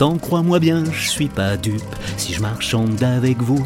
Pourtant, 0.00 0.16
crois-moi 0.16 0.60
bien, 0.60 0.82
je 0.90 1.10
suis 1.10 1.28
pas 1.28 1.58
dupe. 1.58 1.94
Si 2.16 2.32
je 2.32 2.40
marchande 2.40 3.02
avec 3.02 3.42
vous, 3.42 3.62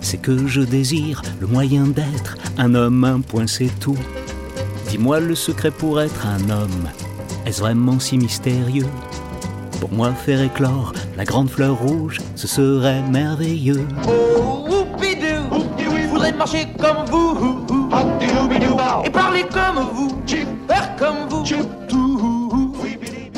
c'est 0.00 0.16
que 0.16 0.48
je 0.48 0.60
désire 0.60 1.22
le 1.40 1.46
moyen 1.46 1.84
d'être 1.84 2.36
un 2.58 2.74
homme, 2.74 3.04
un 3.04 3.20
point, 3.20 3.46
c'est 3.46 3.70
tout. 3.78 3.96
Dis-moi 4.88 5.20
le 5.20 5.36
secret 5.36 5.70
pour 5.70 6.00
être 6.00 6.26
un 6.26 6.50
homme. 6.50 6.88
Est-ce 7.46 7.60
vraiment 7.60 8.00
si 8.00 8.18
mystérieux? 8.18 8.88
Pour 9.78 9.92
moi, 9.92 10.12
faire 10.12 10.42
éclore 10.42 10.94
la 11.16 11.24
grande 11.24 11.48
fleur 11.48 11.76
rouge, 11.76 12.18
ce 12.34 12.48
serait 12.48 13.02
merveilleux. 13.02 13.86
Oh, 14.08 14.66
oupidou, 14.68 15.64
voudrais 16.10 16.32
marcher 16.32 16.66
comme 16.76 17.06
vous, 17.06 17.64
et 19.04 19.10
parler 19.10 19.44
comme 19.52 19.86
vous, 19.94 20.10
faire 20.66 20.96
comme 20.96 21.28
vous. 21.28 21.81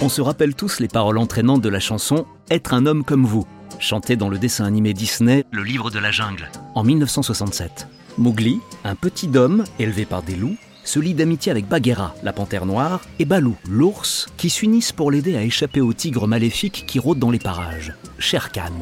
On 0.05 0.11
se 0.11 0.21
rappelle 0.21 0.55
tous 0.55 0.81
les 0.81 0.89
paroles 0.89 1.17
entraînantes 1.17 1.63
de 1.63 1.71
la 1.71 1.81
chanson 1.81 2.27
Être 2.51 2.75
un 2.75 2.85
homme 2.85 3.05
comme 3.05 3.25
vous, 3.25 3.47
chantée 3.79 4.17
dans 4.17 4.29
le 4.29 4.39
dessin 4.39 4.67
animé 4.67 4.93
Disney 4.93 5.47
Le 5.51 5.63
livre 5.63 5.91
de 5.91 5.99
la 5.99 6.11
jungle, 6.11 6.51
en 6.75 6.85
1967. 6.85 7.89
Mowgli, 8.19 8.61
un 8.85 8.97
petit 8.97 9.31
homme 9.35 9.65
élevé 9.79 10.05
par 10.05 10.23
des 10.23 10.37
loups, 10.37 10.59
se 10.85 10.99
lie 10.99 11.15
d'amitié 11.15 11.51
avec 11.51 11.67
Bagheera, 11.67 12.15
la 12.23 12.35
panthère 12.35 12.67
noire, 12.67 13.01
et 13.19 13.25
Balou, 13.25 13.57
l'ours, 13.67 14.27
qui 14.37 14.51
s'unissent 14.51 14.93
pour 14.93 15.11
l'aider 15.11 15.39
à 15.39 15.43
échapper 15.43 15.81
au 15.81 15.95
tigre 15.95 16.27
maléfique 16.27 16.85
qui 16.87 16.99
rôde 16.99 17.19
dans 17.19 17.31
les 17.31 17.39
parages, 17.39 17.95
Shere 18.19 18.53
Khan. 18.53 18.75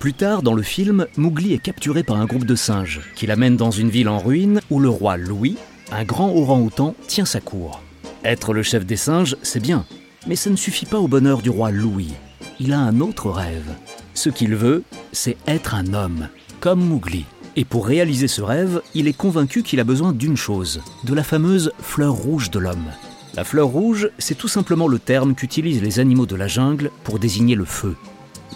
Plus 0.00 0.14
tard, 0.14 0.42
dans 0.42 0.54
le 0.54 0.62
film, 0.62 1.06
Mowgli 1.16 1.52
est 1.52 1.62
capturé 1.62 2.02
par 2.02 2.16
un 2.16 2.26
groupe 2.26 2.44
de 2.44 2.56
singes, 2.56 3.02
qui 3.14 3.28
l'amène 3.28 3.56
dans 3.56 3.70
une 3.70 3.88
ville 3.88 4.08
en 4.08 4.18
ruine 4.18 4.60
où 4.68 4.80
le 4.80 4.88
roi 4.88 5.16
Louis, 5.16 5.56
un 5.92 6.02
grand 6.02 6.30
orang-outan, 6.30 6.96
tient 7.06 7.24
sa 7.24 7.40
cour. 7.40 7.82
Être 8.24 8.52
le 8.52 8.64
chef 8.64 8.84
des 8.84 8.96
singes, 8.96 9.36
c'est 9.42 9.60
bien, 9.60 9.86
mais 10.26 10.36
ça 10.36 10.50
ne 10.50 10.56
suffit 10.56 10.86
pas 10.86 10.98
au 10.98 11.08
bonheur 11.08 11.42
du 11.42 11.50
roi 11.50 11.70
Louis. 11.70 12.12
Il 12.60 12.72
a 12.72 12.78
un 12.78 13.00
autre 13.00 13.30
rêve. 13.30 13.74
Ce 14.14 14.28
qu'il 14.30 14.54
veut, 14.54 14.82
c'est 15.12 15.36
être 15.46 15.74
un 15.74 15.94
homme, 15.94 16.28
comme 16.60 16.84
Mowgli. 16.84 17.24
Et 17.56 17.64
pour 17.64 17.86
réaliser 17.86 18.28
ce 18.28 18.42
rêve, 18.42 18.82
il 18.94 19.06
est 19.06 19.16
convaincu 19.16 19.62
qu'il 19.62 19.80
a 19.80 19.84
besoin 19.84 20.12
d'une 20.12 20.36
chose, 20.36 20.80
de 21.04 21.14
la 21.14 21.22
fameuse 21.22 21.72
fleur 21.80 22.12
rouge 22.12 22.50
de 22.50 22.58
l'homme. 22.58 22.90
La 23.36 23.44
fleur 23.44 23.68
rouge, 23.68 24.10
c'est 24.18 24.36
tout 24.36 24.48
simplement 24.48 24.88
le 24.88 24.98
terme 24.98 25.34
qu'utilisent 25.34 25.82
les 25.82 25.98
animaux 26.00 26.26
de 26.26 26.36
la 26.36 26.48
jungle 26.48 26.90
pour 27.02 27.18
désigner 27.18 27.54
le 27.54 27.64
feu. 27.64 27.96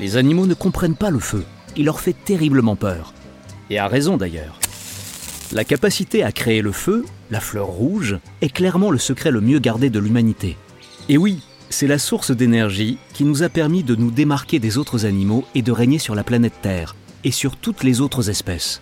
Les 0.00 0.16
animaux 0.16 0.46
ne 0.46 0.54
comprennent 0.54 0.96
pas 0.96 1.10
le 1.10 1.18
feu, 1.18 1.44
il 1.76 1.84
leur 1.84 2.00
fait 2.00 2.12
terriblement 2.12 2.76
peur. 2.76 3.12
Et 3.70 3.78
à 3.78 3.88
raison 3.88 4.16
d'ailleurs. 4.16 4.58
La 5.52 5.64
capacité 5.64 6.22
à 6.22 6.30
créer 6.30 6.60
le 6.60 6.72
feu, 6.72 7.04
la 7.30 7.40
fleur 7.40 7.66
rouge, 7.66 8.18
est 8.40 8.52
clairement 8.52 8.90
le 8.90 8.98
secret 8.98 9.30
le 9.30 9.40
mieux 9.40 9.58
gardé 9.58 9.90
de 9.90 9.98
l'humanité. 9.98 10.56
Et 11.08 11.16
oui, 11.16 11.40
c'est 11.70 11.86
la 11.86 11.98
source 11.98 12.30
d'énergie 12.30 12.98
qui 13.12 13.24
nous 13.24 13.42
a 13.42 13.48
permis 13.48 13.82
de 13.82 13.94
nous 13.94 14.10
démarquer 14.10 14.58
des 14.58 14.78
autres 14.78 15.06
animaux 15.06 15.44
et 15.54 15.62
de 15.62 15.72
régner 15.72 15.98
sur 15.98 16.14
la 16.14 16.24
planète 16.24 16.60
Terre, 16.62 16.96
et 17.24 17.30
sur 17.30 17.56
toutes 17.56 17.84
les 17.84 18.00
autres 18.00 18.30
espèces. 18.30 18.80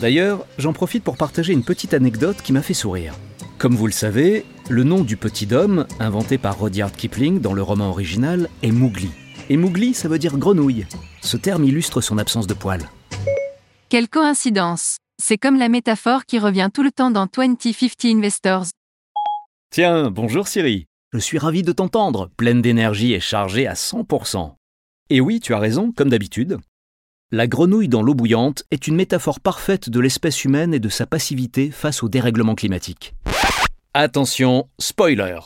D'ailleurs, 0.00 0.44
j'en 0.58 0.72
profite 0.72 1.04
pour 1.04 1.16
partager 1.16 1.52
une 1.52 1.64
petite 1.64 1.94
anecdote 1.94 2.42
qui 2.42 2.52
m'a 2.52 2.62
fait 2.62 2.74
sourire. 2.74 3.14
Comme 3.58 3.74
vous 3.74 3.86
le 3.86 3.92
savez, 3.92 4.44
le 4.68 4.84
nom 4.84 5.02
du 5.02 5.16
petit 5.16 5.52
homme, 5.52 5.86
inventé 5.98 6.38
par 6.38 6.60
Rudyard 6.60 6.92
Kipling 6.92 7.40
dans 7.40 7.52
le 7.52 7.62
roman 7.62 7.90
original, 7.90 8.48
est 8.62 8.70
Mowgli. 8.70 9.10
Et 9.50 9.56
Mowgli, 9.56 9.94
ça 9.94 10.08
veut 10.08 10.18
dire 10.18 10.38
grenouille. 10.38 10.86
Ce 11.22 11.36
terme 11.36 11.64
illustre 11.64 12.00
son 12.00 12.18
absence 12.18 12.46
de 12.46 12.54
poils. 12.54 12.88
Quelle 13.88 14.08
coïncidence 14.08 14.98
C'est 15.20 15.38
comme 15.38 15.58
la 15.58 15.68
métaphore 15.68 16.26
qui 16.26 16.38
revient 16.38 16.68
tout 16.72 16.82
le 16.82 16.92
temps 16.92 17.10
dans 17.10 17.26
2050 17.26 18.04
Investors. 18.04 18.66
Tiens, 19.70 20.10
bonjour 20.10 20.46
Siri. 20.46 20.87
Je 21.14 21.18
suis 21.18 21.38
ravi 21.38 21.62
de 21.62 21.72
t'entendre, 21.72 22.28
pleine 22.36 22.60
d'énergie 22.60 23.14
et 23.14 23.20
chargée 23.20 23.66
à 23.66 23.72
100%. 23.72 24.52
Et 25.08 25.22
oui, 25.22 25.40
tu 25.40 25.54
as 25.54 25.58
raison, 25.58 25.90
comme 25.90 26.10
d'habitude. 26.10 26.58
La 27.30 27.46
grenouille 27.46 27.88
dans 27.88 28.02
l'eau 28.02 28.12
bouillante 28.12 28.64
est 28.70 28.86
une 28.86 28.96
métaphore 28.96 29.40
parfaite 29.40 29.88
de 29.88 30.00
l'espèce 30.00 30.44
humaine 30.44 30.74
et 30.74 30.80
de 30.80 30.90
sa 30.90 31.06
passivité 31.06 31.70
face 31.70 32.02
au 32.02 32.10
dérèglement 32.10 32.54
climatique. 32.54 33.14
Attention, 33.94 34.68
spoiler 34.78 35.38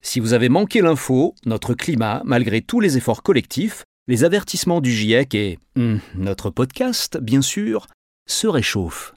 Si 0.00 0.20
vous 0.20 0.32
avez 0.32 0.48
manqué 0.48 0.80
l'info, 0.80 1.34
notre 1.44 1.74
climat, 1.74 2.22
malgré 2.24 2.62
tous 2.62 2.80
les 2.80 2.96
efforts 2.96 3.22
collectifs, 3.22 3.84
les 4.08 4.24
avertissements 4.24 4.80
du 4.80 4.90
GIEC 4.90 5.34
et 5.34 5.58
hmm, 5.76 5.98
notre 6.14 6.48
podcast, 6.48 7.18
bien 7.20 7.42
sûr, 7.42 7.88
se 8.26 8.46
réchauffe. 8.46 9.14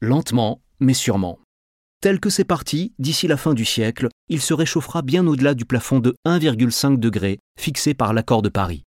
Lentement, 0.00 0.60
mais 0.78 0.94
sûrement. 0.94 1.39
Tel 2.02 2.18
que 2.18 2.30
c'est 2.30 2.44
parti, 2.44 2.94
d'ici 2.98 3.28
la 3.28 3.36
fin 3.36 3.52
du 3.52 3.66
siècle, 3.66 4.08
il 4.30 4.40
se 4.40 4.54
réchauffera 4.54 5.02
bien 5.02 5.26
au-delà 5.26 5.52
du 5.52 5.66
plafond 5.66 5.98
de 5.98 6.14
1,5 6.26 6.98
degré 6.98 7.38
fixé 7.58 7.92
par 7.92 8.14
l'accord 8.14 8.40
de 8.40 8.48
Paris. 8.48 8.84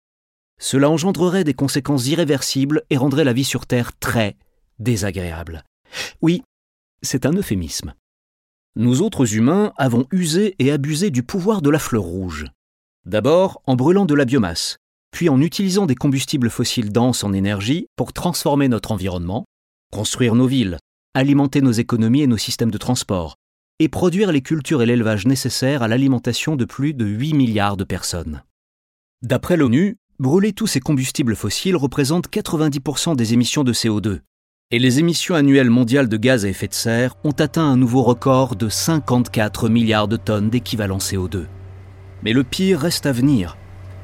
Cela 0.61 0.89
engendrerait 0.89 1.43
des 1.43 1.55
conséquences 1.55 2.07
irréversibles 2.07 2.83
et 2.89 2.97
rendrait 2.97 3.25
la 3.25 3.33
vie 3.33 3.45
sur 3.45 3.67
Terre 3.67 3.99
très 3.99 4.37
désagréable. 4.79 5.65
Oui, 6.23 6.43
c'est 7.03 7.27
un 7.27 7.33
euphémisme. 7.33 7.95
Nous 8.77 9.03
autres 9.03 9.35
humains 9.35 9.73
avons 9.77 10.07
usé 10.13 10.55
et 10.61 10.71
abusé 10.71 11.11
du 11.11 11.25
pouvoir 11.25 11.63
de 11.63 11.71
la 11.71 11.81
fleur 11.81 12.05
rouge. 12.05 12.47
D'abord 13.07 13.61
en 13.67 13.75
brûlant 13.75 14.07
de 14.07 14.15
la 14.15 14.25
biomasse, 14.25 14.77
puis 15.11 15.29
en 15.29 15.41
utilisant 15.41 15.87
des 15.87 15.97
combustibles 15.97 16.51
fossiles 16.51 16.93
denses 16.93 17.25
en 17.25 17.33
énergie 17.33 17.89
pour 17.97 18.13
transformer 18.13 18.69
notre 18.69 18.93
environnement, 18.93 19.47
construire 19.91 20.37
nos 20.37 20.47
villes, 20.47 20.79
alimenter 21.15 21.61
nos 21.61 21.73
économies 21.73 22.23
et 22.23 22.27
nos 22.27 22.37
systèmes 22.37 22.71
de 22.71 22.79
transport, 22.79 23.37
et 23.81 23.89
produire 23.89 24.31
les 24.31 24.43
cultures 24.43 24.83
et 24.83 24.87
l'élevage 24.87 25.27
nécessaires 25.27 25.83
à 25.83 25.89
l'alimentation 25.89 26.55
de 26.55 26.65
plus 26.65 26.95
de 26.95 27.05
8 27.05 27.35
milliards 27.35 27.77
de 27.77 27.85
personnes. 27.85 28.43
D'après 29.23 29.57
l'ONU, 29.57 29.97
brûler 30.19 30.53
tous 30.53 30.67
ces 30.69 30.81
combustibles 30.81 31.35
fossiles 31.35 31.77
représente 31.77 32.29
90% 32.31 33.17
des 33.17 33.35
émissions 33.35 33.65
de 33.65 33.73
CO2, 33.73 34.21
et 34.71 34.79
les 34.79 35.01
émissions 35.01 35.35
annuelles 35.35 35.71
mondiales 35.71 36.09
de 36.09 36.17
gaz 36.17 36.45
à 36.45 36.49
effet 36.49 36.69
de 36.69 36.75
serre 36.75 37.17
ont 37.25 37.33
atteint 37.33 37.65
un 37.65 37.77
nouveau 37.77 38.03
record 38.03 38.55
de 38.55 38.69
54 38.69 39.69
milliards 39.69 40.07
de 40.07 40.17
tonnes 40.17 40.49
d'équivalent 40.49 40.99
CO2. 40.99 41.47
Mais 42.23 42.33
le 42.33 42.45
pire 42.45 42.79
reste 42.79 43.07
à 43.07 43.13
venir. 43.13 43.57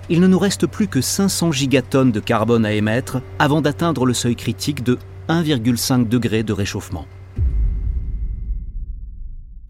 Il 0.08 0.20
ne 0.20 0.26
nous 0.26 0.38
reste 0.38 0.66
plus 0.66 0.88
que 0.88 1.00
500 1.00 1.52
gigatonnes 1.52 2.10
de 2.10 2.18
carbone 2.18 2.66
à 2.66 2.72
émettre 2.72 3.22
avant 3.38 3.60
d'atteindre 3.60 4.06
le 4.06 4.14
seuil 4.14 4.34
critique 4.34 4.82
de 4.82 4.98
1,5 5.28 6.08
degré 6.08 6.42
de 6.42 6.52
réchauffement. 6.52 7.06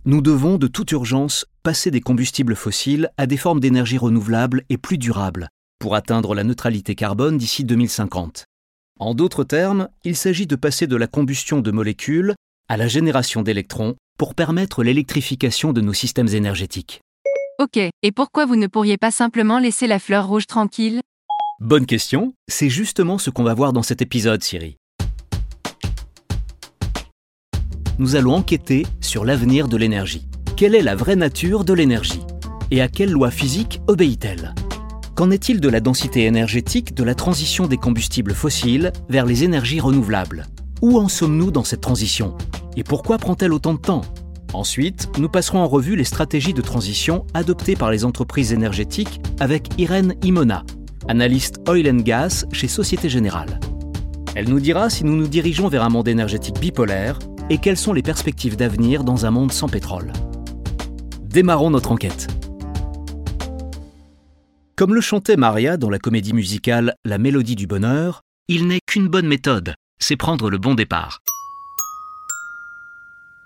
Nous 0.05 0.21
devons 0.21 0.59
de 0.59 0.67
toute 0.67 0.93
urgence 0.93 1.47
passer 1.63 1.91
des 1.91 2.01
combustibles 2.01 2.55
fossiles 2.55 3.11
à 3.17 3.27
des 3.27 3.37
formes 3.37 3.59
d'énergie 3.59 3.99
renouvelables 3.99 4.63
et 4.69 4.77
plus 4.77 4.99
durables 4.99 5.49
pour 5.81 5.95
atteindre 5.95 6.35
la 6.35 6.45
neutralité 6.45 6.95
carbone 6.95 7.39
d'ici 7.39 7.65
2050. 7.65 8.45
En 9.01 9.15
d'autres 9.15 9.45
termes, 9.45 9.89
il 10.05 10.15
s'agit 10.15 10.47
de 10.47 10.57
passer 10.57 10.87
de 10.87 10.97
la 10.97 11.07
combustion 11.07 11.61
de 11.61 11.71
molécules 11.71 12.35
à 12.69 12.77
la 12.77 12.89
génération 12.89 13.43
d'électrons 13.43 13.97
pour 14.19 14.35
permettre 14.35 14.83
l'électrification 14.83 15.73
de 15.73 15.81
nos 15.81 15.93
systèmes 15.93 16.29
énergétiques. 16.29 17.01
Ok, 17.59 17.77
et 17.77 18.13
pourquoi 18.15 18.47
vous 18.47 18.57
ne 18.57 18.67
pourriez 18.67 18.99
pas 18.99 19.11
simplement 19.11 19.59
laisser 19.59 19.87
la 19.87 19.99
fleur 19.99 20.29
rouge 20.29 20.47
tranquille? 20.47 21.01
Bonne 21.59 21.87
question, 21.87 22.35
c'est 22.49 22.69
justement 22.69 23.19
ce 23.19 23.31
qu'on 23.31 23.45
va 23.45 23.55
voir 23.55 23.73
dans 23.73 23.83
cet 23.83 24.03
épisode, 24.03 24.43
Siri. 24.43 24.77
Nous 27.99 28.15
allons 28.15 28.35
enquêter 28.35 28.87
sur 29.01 29.25
l'avenir 29.25 29.69
de 29.69 29.77
l'énergie. 29.79 30.27
Quelle 30.55 30.75
est 30.75 30.83
la 30.83 30.95
vraie 30.95 31.17
nature 31.17 31.65
de 31.65 31.73
l'énergie? 31.73 32.21
Et 32.71 32.83
à 32.83 32.89
quelle 32.89 33.11
loi 33.11 33.31
physique 33.31 33.81
obéit-elle? 33.87 34.55
Qu'en 35.15 35.31
est-il 35.31 35.61
de 35.61 35.69
la 35.71 35.81
densité 35.81 36.27
énergétique 36.27 36.95
de 36.95 37.03
la 37.03 37.15
transition 37.15 37.67
des 37.67 37.79
combustibles 37.79 38.35
fossiles 38.35 38.93
vers 39.09 39.25
les 39.25 39.45
énergies 39.45 39.81
renouvelables? 39.81 40.45
Où 40.83 40.99
en 40.99 41.09
sommes-nous 41.09 41.51
dans 41.51 41.65
cette 41.65 41.81
transition? 41.81 42.37
Et 42.77 42.85
pourquoi 42.85 43.17
prend-elle 43.17 43.55
autant 43.55 43.73
de 43.73 43.79
temps? 43.79 44.03
Ensuite, 44.53 45.09
nous 45.19 45.31
passerons 45.31 45.61
en 45.61 45.69
revue 45.69 45.97
les 45.97 46.05
stratégies 46.05 46.53
de 46.53 46.61
transition 46.61 47.25
adoptées 47.33 47.77
par 47.77 47.91
les 47.91 48.05
entreprises 48.05 48.53
énergétiques 48.53 49.23
avec 49.41 49.69
Irène 49.79 50.17
Imona, 50.23 50.65
analyste 51.09 51.61
oil 51.67 51.89
and 51.89 52.03
gas 52.03 52.45
chez 52.53 52.69
Société 52.69 53.09
Générale. 53.09 53.59
Elle 54.35 54.51
nous 54.51 54.61
dira 54.61 54.91
si 54.91 55.03
nous 55.03 55.17
nous 55.17 55.29
dirigeons 55.29 55.69
vers 55.69 55.83
un 55.83 55.89
monde 55.89 56.09
énergétique 56.09 56.61
bipolaire 56.61 57.19
et 57.49 57.59
quelles 57.59 57.77
sont 57.77 57.93
les 57.93 58.03
perspectives 58.03 58.57
d'avenir 58.57 59.05
dans 59.05 59.27
un 59.27 59.31
monde 59.31 59.53
sans 59.53 59.69
pétrole? 59.69 60.13
Démarrons 61.23 61.71
notre 61.71 61.93
enquête. 61.93 62.29
Comme 64.77 64.95
le 64.95 65.01
chantait 65.01 65.37
Maria 65.37 65.77
dans 65.77 65.91
la 65.91 65.99
comédie 65.99 66.33
musicale 66.33 66.95
La 67.05 67.19
Mélodie 67.19 67.57
du 67.57 67.67
Bonheur, 67.67 68.23
il 68.49 68.67
n'est 68.67 68.81
qu'une 68.87 69.09
bonne 69.09 69.27
méthode, 69.27 69.75
c'est 69.99 70.17
prendre 70.17 70.51
le 70.51 70.59
bon 70.59 70.75
départ. 70.75 71.21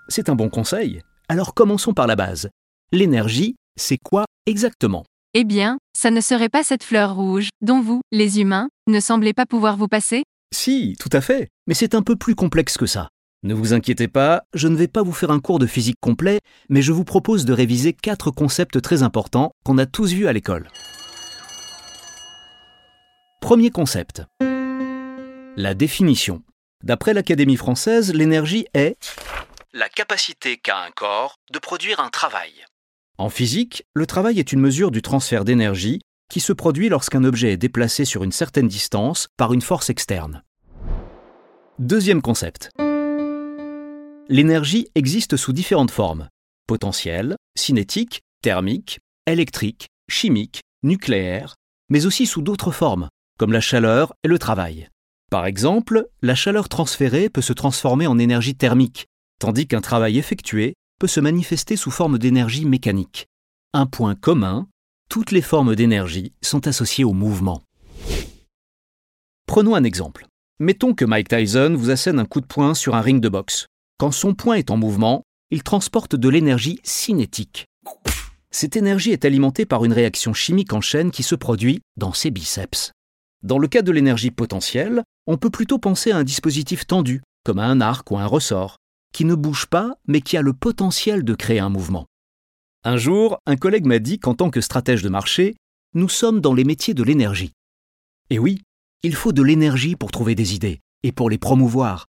C'est 0.09 0.29
un 0.29 0.35
bon 0.35 0.49
conseil. 0.49 1.01
Alors 1.29 1.53
commençons 1.53 1.93
par 1.93 2.07
la 2.07 2.15
base. 2.15 2.49
L'énergie, 2.91 3.55
c'est 3.79 3.97
quoi 3.97 4.25
exactement? 4.45 5.05
Eh 5.33 5.45
bien, 5.45 5.77
ça 5.97 6.11
ne 6.11 6.19
serait 6.19 6.49
pas 6.49 6.63
cette 6.63 6.83
fleur 6.83 7.15
rouge, 7.15 7.47
dont 7.61 7.79
vous, 7.79 8.01
les 8.11 8.41
humains, 8.41 8.67
ne 8.87 8.99
semblez 8.99 9.31
pas 9.31 9.45
pouvoir 9.45 9.77
vous 9.77 9.87
passer? 9.87 10.23
Si, 10.53 10.97
tout 10.99 11.09
à 11.13 11.21
fait, 11.21 11.47
mais 11.67 11.73
c'est 11.73 11.95
un 11.95 12.01
peu 12.01 12.17
plus 12.17 12.35
complexe 12.35 12.77
que 12.77 12.85
ça. 12.85 13.07
Ne 13.43 13.55
vous 13.55 13.73
inquiétez 13.73 14.07
pas, 14.07 14.43
je 14.53 14.67
ne 14.67 14.75
vais 14.75 14.87
pas 14.87 15.01
vous 15.01 15.13
faire 15.13 15.31
un 15.31 15.39
cours 15.39 15.57
de 15.57 15.65
physique 15.65 15.97
complet, 15.99 16.41
mais 16.69 16.83
je 16.83 16.91
vous 16.91 17.03
propose 17.03 17.43
de 17.43 17.53
réviser 17.53 17.91
quatre 17.91 18.29
concepts 18.29 18.79
très 18.79 19.01
importants 19.01 19.51
qu'on 19.65 19.79
a 19.79 19.87
tous 19.87 20.13
vus 20.13 20.27
à 20.27 20.33
l'école. 20.33 20.67
Premier 23.41 23.71
concept. 23.71 24.21
La 25.57 25.73
définition. 25.73 26.43
D'après 26.83 27.15
l'Académie 27.15 27.55
française, 27.57 28.13
l'énergie 28.13 28.67
est 28.75 28.95
la 29.73 29.89
capacité 29.89 30.57
qu'a 30.57 30.77
un 30.77 30.91
corps 30.91 31.37
de 31.51 31.57
produire 31.57 31.99
un 31.99 32.09
travail. 32.09 32.51
En 33.17 33.29
physique, 33.29 33.85
le 33.95 34.05
travail 34.05 34.37
est 34.37 34.51
une 34.51 34.59
mesure 34.59 34.91
du 34.91 35.01
transfert 35.01 35.45
d'énergie 35.45 36.01
qui 36.29 36.41
se 36.41 36.53
produit 36.53 36.89
lorsqu'un 36.89 37.23
objet 37.23 37.53
est 37.53 37.57
déplacé 37.57 38.05
sur 38.05 38.23
une 38.23 38.31
certaine 38.31 38.67
distance 38.67 39.29
par 39.35 39.51
une 39.51 39.61
force 39.61 39.89
externe. 39.89 40.43
Deuxième 41.79 42.21
concept. 42.21 42.69
L'énergie 44.31 44.87
existe 44.95 45.35
sous 45.35 45.51
différentes 45.51 45.91
formes 45.91 46.29
potentielle, 46.65 47.35
cinétique, 47.57 48.21
thermique, 48.41 49.01
électrique, 49.27 49.89
chimique, 50.09 50.61
nucléaire, 50.83 51.55
mais 51.89 52.05
aussi 52.05 52.25
sous 52.25 52.41
d'autres 52.41 52.71
formes, 52.71 53.09
comme 53.37 53.51
la 53.51 53.59
chaleur 53.59 54.13
et 54.23 54.29
le 54.29 54.39
travail. 54.39 54.87
Par 55.31 55.45
exemple, 55.45 56.07
la 56.21 56.33
chaleur 56.33 56.69
transférée 56.69 57.27
peut 57.27 57.41
se 57.41 57.51
transformer 57.51 58.07
en 58.07 58.17
énergie 58.17 58.55
thermique, 58.55 59.07
tandis 59.39 59.67
qu'un 59.67 59.81
travail 59.81 60.17
effectué 60.17 60.75
peut 60.97 61.07
se 61.07 61.19
manifester 61.19 61.75
sous 61.75 61.91
forme 61.91 62.17
d'énergie 62.17 62.63
mécanique. 62.63 63.27
Un 63.73 63.85
point 63.85 64.15
commun, 64.15 64.69
toutes 65.09 65.31
les 65.31 65.41
formes 65.41 65.75
d'énergie 65.75 66.31
sont 66.41 66.67
associées 66.67 67.03
au 67.03 67.11
mouvement. 67.11 67.63
Prenons 69.45 69.75
un 69.75 69.83
exemple. 69.83 70.25
Mettons 70.61 70.93
que 70.93 71.03
Mike 71.03 71.27
Tyson 71.27 71.75
vous 71.75 71.89
assène 71.89 72.17
un 72.17 72.25
coup 72.25 72.39
de 72.39 72.45
poing 72.45 72.75
sur 72.75 72.95
un 72.95 73.01
ring 73.01 73.19
de 73.19 73.27
boxe. 73.27 73.67
Quand 74.01 74.09
son 74.09 74.33
poing 74.33 74.55
est 74.55 74.71
en 74.71 74.77
mouvement, 74.77 75.21
il 75.51 75.61
transporte 75.61 76.15
de 76.15 76.27
l'énergie 76.27 76.79
cinétique. 76.83 77.67
Cette 78.49 78.75
énergie 78.75 79.11
est 79.11 79.25
alimentée 79.25 79.67
par 79.67 79.85
une 79.85 79.93
réaction 79.93 80.33
chimique 80.33 80.73
en 80.73 80.81
chaîne 80.81 81.11
qui 81.11 81.21
se 81.21 81.35
produit 81.35 81.81
dans 81.97 82.11
ses 82.11 82.31
biceps. 82.31 82.93
Dans 83.43 83.59
le 83.59 83.67
cas 83.67 83.83
de 83.83 83.91
l'énergie 83.91 84.31
potentielle, 84.31 85.03
on 85.27 85.37
peut 85.37 85.51
plutôt 85.51 85.77
penser 85.77 86.09
à 86.09 86.17
un 86.17 86.23
dispositif 86.23 86.87
tendu, 86.87 87.21
comme 87.43 87.59
à 87.59 87.67
un 87.67 87.79
arc 87.79 88.09
ou 88.09 88.17
un 88.17 88.25
ressort, 88.25 88.77
qui 89.13 89.23
ne 89.23 89.35
bouge 89.35 89.67
pas 89.67 89.93
mais 90.07 90.21
qui 90.21 90.35
a 90.35 90.41
le 90.41 90.53
potentiel 90.53 91.23
de 91.23 91.35
créer 91.35 91.59
un 91.59 91.69
mouvement. 91.69 92.07
Un 92.83 92.97
jour, 92.97 93.37
un 93.45 93.55
collègue 93.55 93.85
m'a 93.85 93.99
dit 93.99 94.17
qu'en 94.17 94.33
tant 94.33 94.49
que 94.49 94.61
stratège 94.61 95.03
de 95.03 95.09
marché, 95.09 95.53
nous 95.93 96.09
sommes 96.09 96.41
dans 96.41 96.55
les 96.55 96.63
métiers 96.63 96.95
de 96.95 97.03
l'énergie. 97.03 97.51
Et 98.31 98.39
oui, 98.39 98.63
il 99.03 99.13
faut 99.13 99.31
de 99.31 99.43
l'énergie 99.43 99.95
pour 99.95 100.09
trouver 100.09 100.33
des 100.33 100.55
idées 100.55 100.79
et 101.03 101.11
pour 101.11 101.29
les 101.29 101.37
promouvoir, 101.37 102.07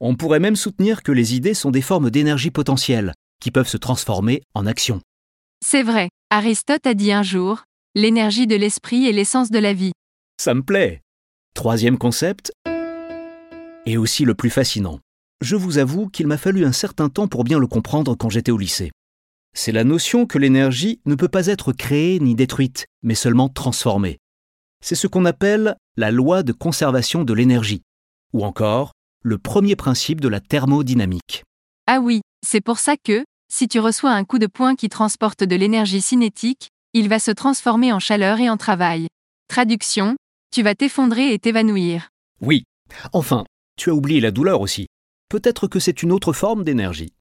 on 0.00 0.16
pourrait 0.16 0.40
même 0.40 0.56
soutenir 0.56 1.02
que 1.02 1.12
les 1.12 1.34
idées 1.34 1.54
sont 1.54 1.70
des 1.70 1.82
formes 1.82 2.10
d'énergie 2.10 2.50
potentielle, 2.50 3.12
qui 3.40 3.50
peuvent 3.50 3.68
se 3.68 3.76
transformer 3.76 4.42
en 4.54 4.66
action. 4.66 5.00
C'est 5.64 5.82
vrai, 5.82 6.08
Aristote 6.30 6.86
a 6.86 6.94
dit 6.94 7.12
un 7.12 7.22
jour, 7.22 7.64
l'énergie 7.94 8.46
de 8.46 8.56
l'esprit 8.56 9.06
est 9.06 9.12
l'essence 9.12 9.50
de 9.50 9.58
la 9.58 9.74
vie. 9.74 9.92
Ça 10.40 10.54
me 10.54 10.62
plaît. 10.62 11.02
Troisième 11.54 11.98
concept, 11.98 12.52
et 13.86 13.96
aussi 13.96 14.24
le 14.24 14.34
plus 14.34 14.50
fascinant. 14.50 15.00
Je 15.40 15.56
vous 15.56 15.78
avoue 15.78 16.08
qu'il 16.08 16.26
m'a 16.26 16.36
fallu 16.36 16.64
un 16.64 16.72
certain 16.72 17.08
temps 17.08 17.28
pour 17.28 17.44
bien 17.44 17.58
le 17.58 17.66
comprendre 17.66 18.14
quand 18.14 18.30
j'étais 18.30 18.52
au 18.52 18.58
lycée. 18.58 18.90
C'est 19.54 19.72
la 19.72 19.84
notion 19.84 20.26
que 20.26 20.38
l'énergie 20.38 21.00
ne 21.06 21.14
peut 21.14 21.28
pas 21.28 21.46
être 21.46 21.72
créée 21.72 22.20
ni 22.20 22.34
détruite, 22.34 22.86
mais 23.02 23.14
seulement 23.14 23.48
transformée. 23.48 24.18
C'est 24.82 24.94
ce 24.94 25.06
qu'on 25.06 25.24
appelle 25.24 25.76
la 25.96 26.10
loi 26.10 26.42
de 26.42 26.52
conservation 26.52 27.24
de 27.24 27.32
l'énergie, 27.32 27.82
ou 28.32 28.44
encore 28.44 28.92
le 29.22 29.36
premier 29.36 29.76
principe 29.76 30.20
de 30.20 30.28
la 30.28 30.40
thermodynamique. 30.40 31.44
Ah 31.86 32.00
oui, 32.00 32.22
c'est 32.46 32.62
pour 32.62 32.78
ça 32.78 32.96
que, 32.96 33.24
si 33.52 33.68
tu 33.68 33.78
reçois 33.78 34.12
un 34.12 34.24
coup 34.24 34.38
de 34.38 34.46
poing 34.46 34.76
qui 34.76 34.88
transporte 34.88 35.44
de 35.44 35.56
l'énergie 35.56 36.00
cinétique, 36.00 36.70
il 36.94 37.08
va 37.08 37.18
se 37.18 37.30
transformer 37.30 37.92
en 37.92 37.98
chaleur 37.98 38.40
et 38.40 38.48
en 38.48 38.56
travail. 38.56 39.08
Traduction, 39.48 40.16
tu 40.52 40.62
vas 40.62 40.74
t'effondrer 40.74 41.34
et 41.34 41.38
t'évanouir. 41.38 42.08
Oui. 42.40 42.64
Enfin, 43.12 43.44
tu 43.76 43.90
as 43.90 43.94
oublié 43.94 44.20
la 44.20 44.30
douleur 44.30 44.60
aussi. 44.60 44.86
Peut-être 45.28 45.68
que 45.68 45.78
c'est 45.78 46.02
une 46.02 46.12
autre 46.12 46.32
forme 46.32 46.64
d'énergie. 46.64 47.12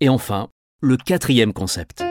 Et 0.00 0.08
enfin, 0.08 0.48
le 0.80 0.96
quatrième 0.96 1.52
concept. 1.52 2.02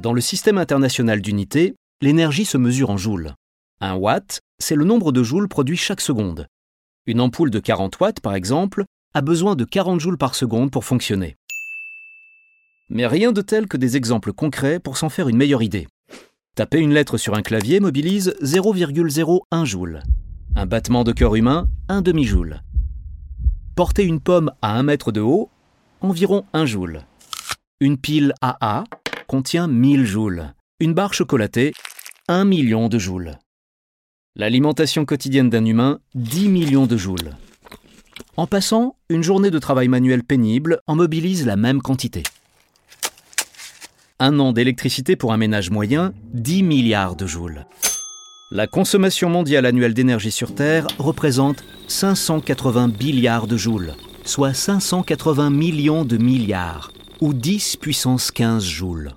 Dans 0.00 0.12
le 0.12 0.20
système 0.20 0.58
international 0.58 1.20
d'unité, 1.20 1.76
l'énergie 2.02 2.44
se 2.44 2.58
mesure 2.58 2.90
en 2.90 2.96
joules. 2.96 3.34
Un 3.80 3.94
watt, 3.94 4.40
c'est 4.58 4.74
le 4.74 4.84
nombre 4.84 5.12
de 5.12 5.22
joules 5.22 5.48
produits 5.48 5.76
chaque 5.76 6.00
seconde. 6.00 6.46
Une 7.06 7.20
ampoule 7.20 7.50
de 7.50 7.58
40 7.58 8.00
watts, 8.00 8.20
par 8.20 8.34
exemple, 8.34 8.84
a 9.12 9.20
besoin 9.20 9.56
de 9.56 9.64
40 9.64 10.00
joules 10.00 10.16
par 10.16 10.34
seconde 10.34 10.70
pour 10.70 10.84
fonctionner. 10.84 11.36
Mais 12.88 13.06
rien 13.06 13.32
de 13.32 13.42
tel 13.42 13.66
que 13.66 13.76
des 13.76 13.96
exemples 13.96 14.32
concrets 14.32 14.80
pour 14.80 14.96
s'en 14.96 15.10
faire 15.10 15.28
une 15.28 15.36
meilleure 15.36 15.62
idée. 15.62 15.86
Taper 16.54 16.78
une 16.78 16.94
lettre 16.94 17.18
sur 17.18 17.34
un 17.34 17.42
clavier 17.42 17.80
mobilise 17.80 18.34
0,01 18.40 19.64
joule. 19.64 20.02
Un 20.56 20.66
battement 20.66 21.04
de 21.04 21.12
cœur 21.12 21.34
humain, 21.34 21.66
1 21.88 22.00
demi-joule. 22.00 22.62
Porter 23.76 24.04
une 24.04 24.20
pomme 24.20 24.52
à 24.62 24.78
1 24.78 24.84
mètre 24.84 25.12
de 25.12 25.20
haut, 25.20 25.50
environ 26.00 26.44
1 26.54 26.64
joule. 26.64 27.02
Une 27.80 27.98
pile 27.98 28.32
AA 28.40 28.84
contient 29.26 29.66
1000 29.66 30.06
joules. 30.06 30.54
Une 30.80 30.94
barre 30.94 31.12
chocolatée, 31.12 31.72
1 32.28 32.44
million 32.44 32.88
de 32.88 32.98
joules. 32.98 33.38
L'alimentation 34.36 35.04
quotidienne 35.04 35.48
d'un 35.48 35.64
humain, 35.64 36.00
10 36.16 36.48
millions 36.48 36.86
de 36.86 36.96
joules. 36.96 37.36
En 38.36 38.48
passant, 38.48 38.96
une 39.08 39.22
journée 39.22 39.52
de 39.52 39.60
travail 39.60 39.86
manuel 39.86 40.24
pénible 40.24 40.80
en 40.88 40.96
mobilise 40.96 41.46
la 41.46 41.54
même 41.54 41.80
quantité. 41.80 42.24
Un 44.18 44.40
an 44.40 44.52
d'électricité 44.52 45.14
pour 45.14 45.32
un 45.32 45.36
ménage 45.36 45.70
moyen, 45.70 46.12
10 46.32 46.64
milliards 46.64 47.14
de 47.14 47.28
joules. 47.28 47.64
La 48.50 48.66
consommation 48.66 49.30
mondiale 49.30 49.66
annuelle 49.66 49.94
d'énergie 49.94 50.32
sur 50.32 50.52
Terre 50.52 50.88
représente 50.98 51.62
580 51.86 52.88
milliards 53.00 53.46
de 53.46 53.56
joules, 53.56 53.94
soit 54.24 54.52
580 54.52 55.50
millions 55.50 56.04
de 56.04 56.16
milliards, 56.16 56.90
ou 57.20 57.34
10 57.34 57.76
puissance 57.76 58.32
15 58.32 58.64
joules. 58.64 59.12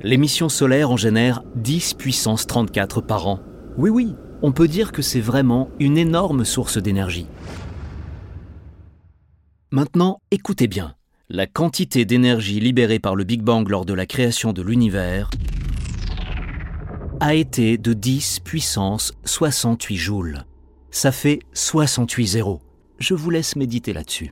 L'émission 0.00 0.48
solaire 0.48 0.90
en 0.90 0.96
génère 0.96 1.42
10 1.54 1.94
puissance 1.94 2.46
34 2.46 3.02
par 3.02 3.26
an. 3.26 3.40
Oui, 3.76 3.90
oui, 3.90 4.14
on 4.44 4.52
peut 4.52 4.68
dire 4.68 4.92
que 4.92 5.00
c'est 5.00 5.22
vraiment 5.22 5.70
une 5.80 5.96
énorme 5.96 6.44
source 6.44 6.76
d'énergie. 6.76 7.26
Maintenant, 9.70 10.20
écoutez 10.30 10.66
bien. 10.66 10.96
La 11.30 11.46
quantité 11.46 12.04
d'énergie 12.04 12.60
libérée 12.60 12.98
par 12.98 13.16
le 13.16 13.24
Big 13.24 13.40
Bang 13.40 13.66
lors 13.66 13.86
de 13.86 13.94
la 13.94 14.04
création 14.04 14.52
de 14.52 14.60
l'univers 14.60 15.30
a 17.20 17.32
été 17.32 17.78
de 17.78 17.94
10 17.94 18.40
puissance 18.40 19.14
68 19.24 19.96
joules. 19.96 20.44
Ça 20.90 21.10
fait 21.10 21.38
68 21.54 22.26
zéros. 22.26 22.60
Je 22.98 23.14
vous 23.14 23.30
laisse 23.30 23.56
méditer 23.56 23.94
là-dessus. 23.94 24.30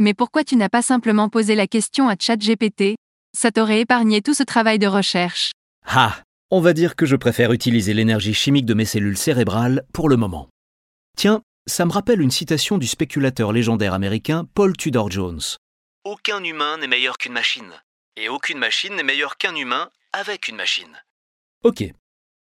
Mais 0.00 0.14
pourquoi 0.14 0.42
tu 0.42 0.56
n'as 0.56 0.68
pas 0.68 0.82
simplement 0.82 1.28
posé 1.28 1.54
la 1.54 1.68
question 1.68 2.08
à 2.08 2.16
ChatGPT 2.18 2.96
Ça 3.36 3.52
t'aurait 3.52 3.82
épargné 3.82 4.20
tout 4.20 4.34
ce 4.34 4.42
travail 4.42 4.80
de 4.80 4.88
recherche. 4.88 5.52
Ah 5.86 6.16
on 6.50 6.60
va 6.60 6.72
dire 6.72 6.94
que 6.94 7.06
je 7.06 7.16
préfère 7.16 7.52
utiliser 7.52 7.92
l'énergie 7.92 8.34
chimique 8.34 8.66
de 8.66 8.74
mes 8.74 8.84
cellules 8.84 9.18
cérébrales 9.18 9.84
pour 9.92 10.08
le 10.08 10.16
moment. 10.16 10.48
Tiens, 11.16 11.42
ça 11.66 11.84
me 11.84 11.92
rappelle 11.92 12.20
une 12.20 12.30
citation 12.30 12.78
du 12.78 12.86
spéculateur 12.86 13.52
légendaire 13.52 13.94
américain 13.94 14.46
Paul 14.54 14.76
Tudor 14.76 15.10
Jones. 15.10 15.40
Aucun 16.04 16.42
humain 16.44 16.78
n'est 16.78 16.86
meilleur 16.86 17.18
qu'une 17.18 17.32
machine, 17.32 17.72
et 18.16 18.28
aucune 18.28 18.58
machine 18.58 18.94
n'est 18.94 19.02
meilleure 19.02 19.36
qu'un 19.36 19.56
humain 19.56 19.90
avec 20.12 20.46
une 20.46 20.56
machine. 20.56 21.02
Ok. 21.64 21.84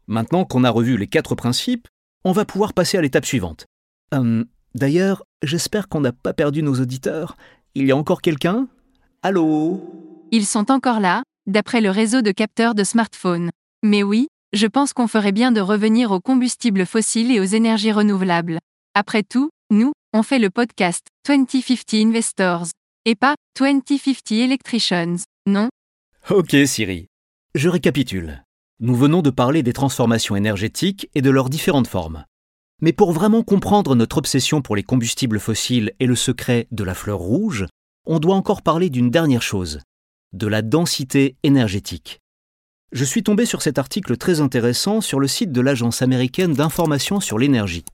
Maintenant 0.06 0.44
qu'on 0.44 0.64
a 0.64 0.70
revu 0.70 0.96
les 0.96 1.06
quatre 1.06 1.34
principes, 1.34 1.86
on 2.24 2.32
va 2.32 2.46
pouvoir 2.46 2.72
passer 2.72 2.96
à 2.96 3.02
l'étape 3.02 3.26
suivante. 3.26 3.66
Hum, 4.12 4.46
d'ailleurs, 4.74 5.22
j'espère 5.42 5.88
qu'on 5.88 6.00
n'a 6.00 6.12
pas 6.12 6.32
perdu 6.32 6.62
nos 6.62 6.80
auditeurs. 6.80 7.36
Il 7.74 7.86
y 7.86 7.92
a 7.92 7.96
encore 7.96 8.22
quelqu'un? 8.22 8.68
Allô? 9.22 9.82
Ils 10.30 10.46
sont 10.46 10.70
encore 10.70 11.00
là, 11.00 11.22
d'après 11.46 11.82
le 11.82 11.90
réseau 11.90 12.22
de 12.22 12.30
capteurs 12.30 12.74
de 12.74 12.84
smartphones. 12.84 13.50
Mais 13.84 14.04
oui, 14.04 14.28
je 14.52 14.68
pense 14.68 14.92
qu'on 14.92 15.08
ferait 15.08 15.32
bien 15.32 15.50
de 15.50 15.60
revenir 15.60 16.12
aux 16.12 16.20
combustibles 16.20 16.86
fossiles 16.86 17.32
et 17.32 17.40
aux 17.40 17.44
énergies 17.44 17.90
renouvelables. 17.90 18.58
Après 18.94 19.24
tout, 19.24 19.50
nous, 19.70 19.92
on 20.12 20.22
fait 20.22 20.38
le 20.38 20.50
podcast 20.50 21.08
2050 21.26 21.94
Investors. 21.94 22.66
Et 23.06 23.16
pas 23.16 23.34
2050 23.58 24.30
Electricians, 24.32 25.16
non? 25.46 25.68
Ok 26.30 26.54
Siri. 26.66 27.08
Je 27.56 27.68
récapitule. 27.68 28.44
Nous 28.78 28.94
venons 28.94 29.20
de 29.20 29.30
parler 29.30 29.64
des 29.64 29.72
transformations 29.72 30.36
énergétiques 30.36 31.08
et 31.16 31.22
de 31.22 31.30
leurs 31.30 31.50
différentes 31.50 31.88
formes. 31.88 32.24
Mais 32.80 32.92
pour 32.92 33.10
vraiment 33.12 33.42
comprendre 33.42 33.96
notre 33.96 34.18
obsession 34.18 34.62
pour 34.62 34.76
les 34.76 34.84
combustibles 34.84 35.40
fossiles 35.40 35.92
et 35.98 36.06
le 36.06 36.14
secret 36.14 36.68
de 36.70 36.84
la 36.84 36.94
fleur 36.94 37.18
rouge, 37.18 37.66
on 38.06 38.20
doit 38.20 38.36
encore 38.36 38.62
parler 38.62 38.90
d'une 38.90 39.10
dernière 39.10 39.42
chose, 39.42 39.80
de 40.32 40.46
la 40.46 40.62
densité 40.62 41.36
énergétique. 41.42 42.21
Je 42.92 43.06
suis 43.06 43.22
tombé 43.22 43.46
sur 43.46 43.62
cet 43.62 43.78
article 43.78 44.18
très 44.18 44.40
intéressant 44.40 45.00
sur 45.00 45.18
le 45.18 45.26
site 45.26 45.50
de 45.50 45.62
l'Agence 45.62 46.02
américaine 46.02 46.52
d'information 46.52 47.20
sur 47.20 47.38
l'énergie. 47.38 47.86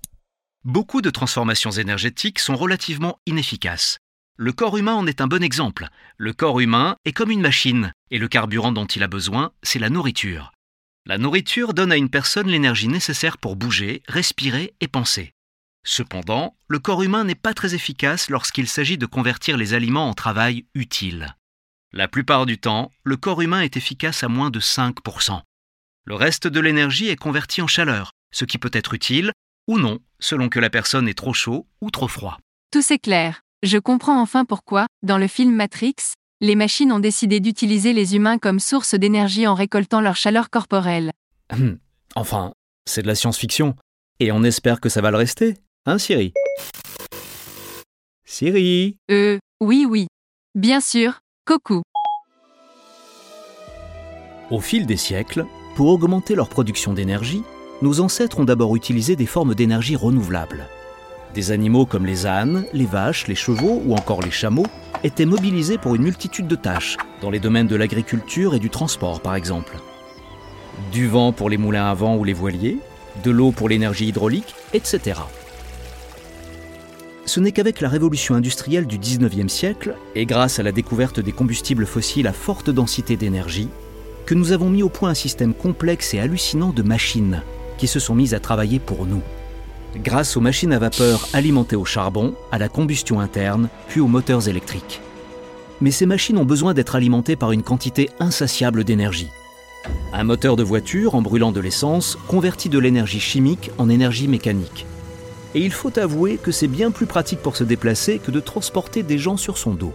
Beaucoup 0.64 1.02
de 1.02 1.10
transformations 1.10 1.70
énergétiques 1.70 2.40
sont 2.40 2.56
relativement 2.56 3.20
inefficaces. 3.24 3.98
Le 4.36 4.52
corps 4.52 4.76
humain 4.76 4.94
en 4.94 5.06
est 5.06 5.20
un 5.20 5.28
bon 5.28 5.40
exemple. 5.40 5.86
Le 6.16 6.32
corps 6.32 6.58
humain 6.58 6.96
est 7.04 7.12
comme 7.12 7.30
une 7.30 7.40
machine, 7.40 7.92
et 8.10 8.18
le 8.18 8.26
carburant 8.26 8.72
dont 8.72 8.86
il 8.86 9.04
a 9.04 9.08
besoin, 9.08 9.52
c'est 9.62 9.78
la 9.78 9.88
nourriture. 9.88 10.50
La 11.06 11.16
nourriture 11.16 11.74
donne 11.74 11.92
à 11.92 11.96
une 11.96 12.10
personne 12.10 12.48
l'énergie 12.48 12.88
nécessaire 12.88 13.38
pour 13.38 13.54
bouger, 13.54 14.02
respirer 14.08 14.74
et 14.80 14.88
penser. 14.88 15.32
Cependant, 15.86 16.56
le 16.66 16.80
corps 16.80 17.04
humain 17.04 17.22
n'est 17.22 17.36
pas 17.36 17.54
très 17.54 17.76
efficace 17.76 18.30
lorsqu'il 18.30 18.66
s'agit 18.66 18.98
de 18.98 19.06
convertir 19.06 19.56
les 19.56 19.74
aliments 19.74 20.08
en 20.08 20.14
travail 20.14 20.64
utile. 20.74 21.36
La 21.94 22.06
plupart 22.06 22.44
du 22.44 22.58
temps, 22.58 22.90
le 23.02 23.16
corps 23.16 23.40
humain 23.40 23.62
est 23.62 23.78
efficace 23.78 24.22
à 24.22 24.28
moins 24.28 24.50
de 24.50 24.60
5%. 24.60 25.40
Le 26.04 26.14
reste 26.14 26.46
de 26.46 26.60
l'énergie 26.60 27.08
est 27.08 27.16
converti 27.16 27.62
en 27.62 27.66
chaleur, 27.66 28.12
ce 28.30 28.44
qui 28.44 28.58
peut 28.58 28.70
être 28.74 28.92
utile 28.92 29.32
ou 29.68 29.78
non, 29.78 29.98
selon 30.20 30.50
que 30.50 30.58
la 30.58 30.68
personne 30.68 31.08
est 31.08 31.16
trop 31.16 31.32
chaud 31.32 31.66
ou 31.80 31.90
trop 31.90 32.08
froid. 32.08 32.38
Tout 32.70 32.82
c'est 32.82 32.98
clair. 32.98 33.40
Je 33.62 33.78
comprends 33.78 34.20
enfin 34.20 34.44
pourquoi, 34.44 34.86
dans 35.02 35.16
le 35.16 35.28
film 35.28 35.54
Matrix, 35.54 35.94
les 36.42 36.56
machines 36.56 36.92
ont 36.92 36.98
décidé 36.98 37.40
d'utiliser 37.40 37.94
les 37.94 38.14
humains 38.14 38.38
comme 38.38 38.60
source 38.60 38.94
d'énergie 38.94 39.46
en 39.46 39.54
récoltant 39.54 40.02
leur 40.02 40.16
chaleur 40.16 40.50
corporelle. 40.50 41.10
Hum, 41.50 41.78
enfin, 42.14 42.52
c'est 42.84 43.02
de 43.02 43.06
la 43.06 43.14
science-fiction. 43.14 43.76
Et 44.20 44.30
on 44.30 44.44
espère 44.44 44.80
que 44.80 44.90
ça 44.90 45.00
va 45.00 45.10
le 45.10 45.16
rester, 45.16 45.54
hein 45.86 45.96
Siri? 45.96 46.34
Siri? 48.26 48.98
Euh, 49.10 49.38
oui, 49.60 49.86
oui. 49.88 50.06
Bien 50.54 50.80
sûr, 50.80 51.20
coucou. 51.48 51.80
Au 54.50 54.60
fil 54.60 54.84
des 54.84 54.98
siècles, 54.98 55.46
pour 55.76 55.88
augmenter 55.88 56.34
leur 56.34 56.50
production 56.50 56.92
d'énergie, 56.92 57.42
nos 57.80 58.00
ancêtres 58.00 58.38
ont 58.38 58.44
d'abord 58.44 58.76
utilisé 58.76 59.16
des 59.16 59.24
formes 59.24 59.54
d'énergie 59.54 59.96
renouvelables. 59.96 60.66
Des 61.32 61.50
animaux 61.50 61.86
comme 61.86 62.04
les 62.04 62.26
ânes, 62.26 62.66
les 62.74 62.84
vaches, 62.84 63.28
les 63.28 63.34
chevaux 63.34 63.80
ou 63.86 63.94
encore 63.94 64.20
les 64.20 64.30
chameaux 64.30 64.66
étaient 65.04 65.24
mobilisés 65.24 65.78
pour 65.78 65.94
une 65.94 66.02
multitude 66.02 66.48
de 66.48 66.56
tâches, 66.56 66.98
dans 67.22 67.30
les 67.30 67.40
domaines 67.40 67.66
de 67.66 67.76
l'agriculture 67.76 68.54
et 68.54 68.58
du 68.58 68.68
transport 68.68 69.22
par 69.22 69.34
exemple. 69.34 69.78
Du 70.92 71.08
vent 71.08 71.32
pour 71.32 71.48
les 71.48 71.56
moulins 71.56 71.90
à 71.90 71.94
vent 71.94 72.16
ou 72.16 72.24
les 72.24 72.34
voiliers, 72.34 72.76
de 73.24 73.30
l'eau 73.30 73.52
pour 73.52 73.70
l'énergie 73.70 74.08
hydraulique, 74.08 74.54
etc. 74.74 75.20
Ce 77.28 77.40
n'est 77.40 77.52
qu'avec 77.52 77.82
la 77.82 77.90
révolution 77.90 78.36
industrielle 78.36 78.86
du 78.86 78.98
19e 78.98 79.50
siècle, 79.50 79.94
et 80.14 80.24
grâce 80.24 80.60
à 80.60 80.62
la 80.62 80.72
découverte 80.72 81.20
des 81.20 81.32
combustibles 81.32 81.84
fossiles 81.84 82.26
à 82.26 82.32
forte 82.32 82.70
densité 82.70 83.18
d'énergie, 83.18 83.68
que 84.24 84.34
nous 84.34 84.52
avons 84.52 84.70
mis 84.70 84.82
au 84.82 84.88
point 84.88 85.10
un 85.10 85.14
système 85.14 85.52
complexe 85.52 86.14
et 86.14 86.20
hallucinant 86.20 86.70
de 86.70 86.82
machines 86.82 87.42
qui 87.76 87.86
se 87.86 88.00
sont 88.00 88.14
mises 88.14 88.32
à 88.32 88.40
travailler 88.40 88.78
pour 88.78 89.04
nous. 89.04 89.20
Grâce 89.96 90.38
aux 90.38 90.40
machines 90.40 90.72
à 90.72 90.78
vapeur 90.78 91.28
alimentées 91.34 91.76
au 91.76 91.84
charbon, 91.84 92.34
à 92.50 92.56
la 92.56 92.70
combustion 92.70 93.20
interne, 93.20 93.68
puis 93.88 94.00
aux 94.00 94.08
moteurs 94.08 94.48
électriques. 94.48 95.02
Mais 95.82 95.90
ces 95.90 96.06
machines 96.06 96.38
ont 96.38 96.46
besoin 96.46 96.72
d'être 96.72 96.96
alimentées 96.96 97.36
par 97.36 97.52
une 97.52 97.62
quantité 97.62 98.08
insatiable 98.20 98.84
d'énergie. 98.84 99.28
Un 100.14 100.24
moteur 100.24 100.56
de 100.56 100.62
voiture, 100.62 101.14
en 101.14 101.20
brûlant 101.20 101.52
de 101.52 101.60
l'essence, 101.60 102.16
convertit 102.26 102.70
de 102.70 102.78
l'énergie 102.78 103.20
chimique 103.20 103.70
en 103.76 103.90
énergie 103.90 104.28
mécanique. 104.28 104.86
Et 105.54 105.60
il 105.60 105.72
faut 105.72 105.98
avouer 105.98 106.36
que 106.36 106.52
c'est 106.52 106.68
bien 106.68 106.90
plus 106.90 107.06
pratique 107.06 107.40
pour 107.40 107.56
se 107.56 107.64
déplacer 107.64 108.18
que 108.18 108.30
de 108.30 108.40
transporter 108.40 109.02
des 109.02 109.18
gens 109.18 109.36
sur 109.36 109.58
son 109.58 109.74
dos. 109.74 109.94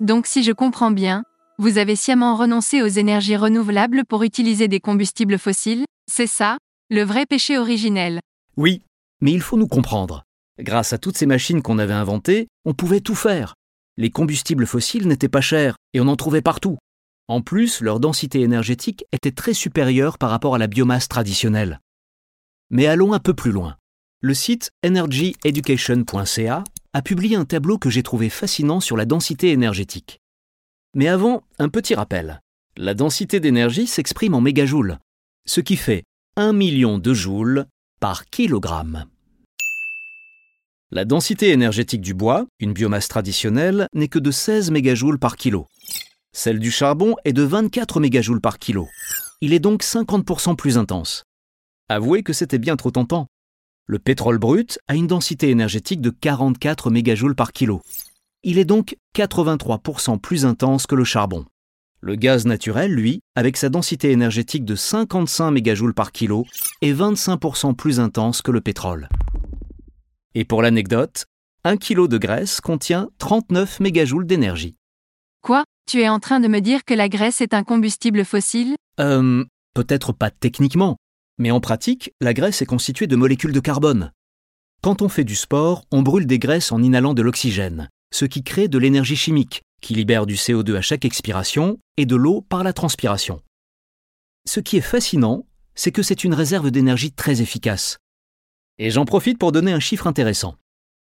Donc 0.00 0.26
si 0.26 0.44
je 0.44 0.52
comprends 0.52 0.92
bien, 0.92 1.24
vous 1.58 1.76
avez 1.76 1.96
sciemment 1.96 2.36
renoncé 2.36 2.82
aux 2.82 2.86
énergies 2.86 3.36
renouvelables 3.36 4.04
pour 4.08 4.22
utiliser 4.22 4.68
des 4.68 4.78
combustibles 4.78 5.38
fossiles, 5.38 5.84
c'est 6.08 6.28
ça, 6.28 6.56
le 6.88 7.02
vrai 7.02 7.26
péché 7.26 7.58
originel. 7.58 8.20
Oui, 8.56 8.82
mais 9.20 9.32
il 9.32 9.40
faut 9.40 9.56
nous 9.56 9.66
comprendre. 9.66 10.22
Grâce 10.60 10.92
à 10.92 10.98
toutes 10.98 11.18
ces 11.18 11.26
machines 11.26 11.62
qu'on 11.62 11.78
avait 11.78 11.92
inventées, 11.92 12.46
on 12.64 12.74
pouvait 12.74 13.00
tout 13.00 13.16
faire. 13.16 13.54
Les 13.96 14.10
combustibles 14.10 14.66
fossiles 14.66 15.08
n'étaient 15.08 15.28
pas 15.28 15.40
chers 15.40 15.74
et 15.94 16.00
on 16.00 16.06
en 16.06 16.16
trouvait 16.16 16.42
partout. 16.42 16.78
En 17.28 17.42
plus, 17.42 17.82
leur 17.82 18.00
densité 18.00 18.40
énergétique 18.40 19.04
était 19.12 19.32
très 19.32 19.52
supérieure 19.52 20.16
par 20.16 20.30
rapport 20.30 20.54
à 20.54 20.58
la 20.58 20.66
biomasse 20.66 21.08
traditionnelle. 21.08 21.80
Mais 22.70 22.86
allons 22.86 23.12
un 23.12 23.18
peu 23.18 23.34
plus 23.34 23.52
loin. 23.52 23.76
Le 24.20 24.32
site 24.32 24.72
energyeducation.ca 24.84 26.64
a 26.94 27.02
publié 27.02 27.36
un 27.36 27.44
tableau 27.44 27.76
que 27.76 27.90
j'ai 27.90 28.02
trouvé 28.02 28.30
fascinant 28.30 28.80
sur 28.80 28.96
la 28.96 29.04
densité 29.04 29.50
énergétique. 29.50 30.20
Mais 30.94 31.06
avant, 31.06 31.42
un 31.58 31.68
petit 31.68 31.94
rappel. 31.94 32.40
La 32.78 32.94
densité 32.94 33.40
d'énergie 33.40 33.86
s'exprime 33.86 34.34
en 34.34 34.40
mégajoules, 34.40 34.98
ce 35.46 35.60
qui 35.60 35.76
fait 35.76 36.04
1 36.36 36.54
million 36.54 36.98
de 36.98 37.12
joules 37.12 37.66
par 38.00 38.24
kilogramme. 38.26 39.04
La 40.90 41.04
densité 41.04 41.50
énergétique 41.50 42.00
du 42.00 42.14
bois, 42.14 42.46
une 42.58 42.72
biomasse 42.72 43.08
traditionnelle, 43.08 43.86
n'est 43.92 44.08
que 44.08 44.18
de 44.18 44.30
16 44.30 44.70
mégajoules 44.70 45.18
par 45.18 45.36
kilo. 45.36 45.66
Celle 46.32 46.58
du 46.58 46.70
charbon 46.70 47.16
est 47.24 47.32
de 47.32 47.42
24 47.42 48.00
mégajoules 48.00 48.40
par 48.40 48.58
kilo. 48.58 48.88
Il 49.40 49.52
est 49.52 49.58
donc 49.58 49.82
50% 49.82 50.56
plus 50.56 50.78
intense. 50.78 51.24
Avouez 51.88 52.22
que 52.22 52.32
c'était 52.32 52.58
bien 52.58 52.76
trop 52.76 52.90
tentant. 52.90 53.26
Le 53.86 53.98
pétrole 53.98 54.38
brut 54.38 54.78
a 54.88 54.94
une 54.94 55.06
densité 55.06 55.48
énergétique 55.48 56.00
de 56.00 56.10
44 56.10 56.90
mégajoules 56.90 57.34
par 57.34 57.52
kilo. 57.52 57.80
Il 58.42 58.58
est 58.58 58.64
donc 58.64 58.96
83% 59.16 60.18
plus 60.20 60.44
intense 60.44 60.86
que 60.86 60.94
le 60.94 61.04
charbon. 61.04 61.46
Le 62.00 62.14
gaz 62.14 62.46
naturel, 62.46 62.92
lui, 62.92 63.20
avec 63.34 63.56
sa 63.56 63.70
densité 63.70 64.12
énergétique 64.12 64.64
de 64.64 64.76
55 64.76 65.50
mégajoules 65.50 65.94
par 65.94 66.12
kilo, 66.12 66.44
est 66.82 66.92
25% 66.92 67.74
plus 67.74 67.98
intense 67.98 68.42
que 68.42 68.52
le 68.52 68.60
pétrole. 68.60 69.08
Et 70.34 70.44
pour 70.44 70.62
l'anecdote, 70.62 71.24
un 71.64 71.76
kilo 71.76 72.06
de 72.06 72.18
graisse 72.18 72.60
contient 72.60 73.08
39 73.18 73.80
mégajoules 73.80 74.26
d'énergie. 74.26 74.76
Quoi? 75.42 75.64
Tu 75.88 76.02
es 76.02 76.08
en 76.10 76.20
train 76.20 76.38
de 76.38 76.48
me 76.48 76.60
dire 76.60 76.84
que 76.84 76.92
la 76.92 77.08
graisse 77.08 77.40
est 77.40 77.54
un 77.54 77.64
combustible 77.64 78.26
fossile? 78.26 78.74
Euh, 79.00 79.42
peut-être 79.72 80.12
pas 80.12 80.30
techniquement, 80.30 80.98
mais 81.38 81.50
en 81.50 81.60
pratique, 81.60 82.12
la 82.20 82.34
graisse 82.34 82.60
est 82.60 82.66
constituée 82.66 83.06
de 83.06 83.16
molécules 83.16 83.54
de 83.54 83.60
carbone. 83.60 84.12
Quand 84.82 85.00
on 85.00 85.08
fait 85.08 85.24
du 85.24 85.34
sport, 85.34 85.86
on 85.90 86.02
brûle 86.02 86.26
des 86.26 86.38
graisses 86.38 86.72
en 86.72 86.82
inhalant 86.82 87.14
de 87.14 87.22
l'oxygène, 87.22 87.88
ce 88.12 88.26
qui 88.26 88.42
crée 88.42 88.68
de 88.68 88.76
l'énergie 88.76 89.16
chimique, 89.16 89.62
qui 89.80 89.94
libère 89.94 90.26
du 90.26 90.34
CO2 90.34 90.76
à 90.76 90.82
chaque 90.82 91.06
expiration 91.06 91.78
et 91.96 92.04
de 92.04 92.16
l'eau 92.16 92.42
par 92.42 92.64
la 92.64 92.74
transpiration. 92.74 93.40
Ce 94.46 94.60
qui 94.60 94.76
est 94.76 94.82
fascinant, 94.82 95.46
c'est 95.74 95.90
que 95.90 96.02
c'est 96.02 96.22
une 96.22 96.34
réserve 96.34 96.70
d'énergie 96.70 97.12
très 97.12 97.40
efficace. 97.40 97.96
Et 98.76 98.90
j'en 98.90 99.06
profite 99.06 99.38
pour 99.38 99.52
donner 99.52 99.72
un 99.72 99.80
chiffre 99.80 100.06
intéressant. 100.06 100.54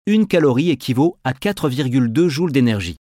Une 0.06 0.26
calorie 0.26 0.70
équivaut 0.70 1.16
à 1.22 1.32
4,2 1.32 2.26
joules 2.26 2.50
d'énergie. 2.50 2.96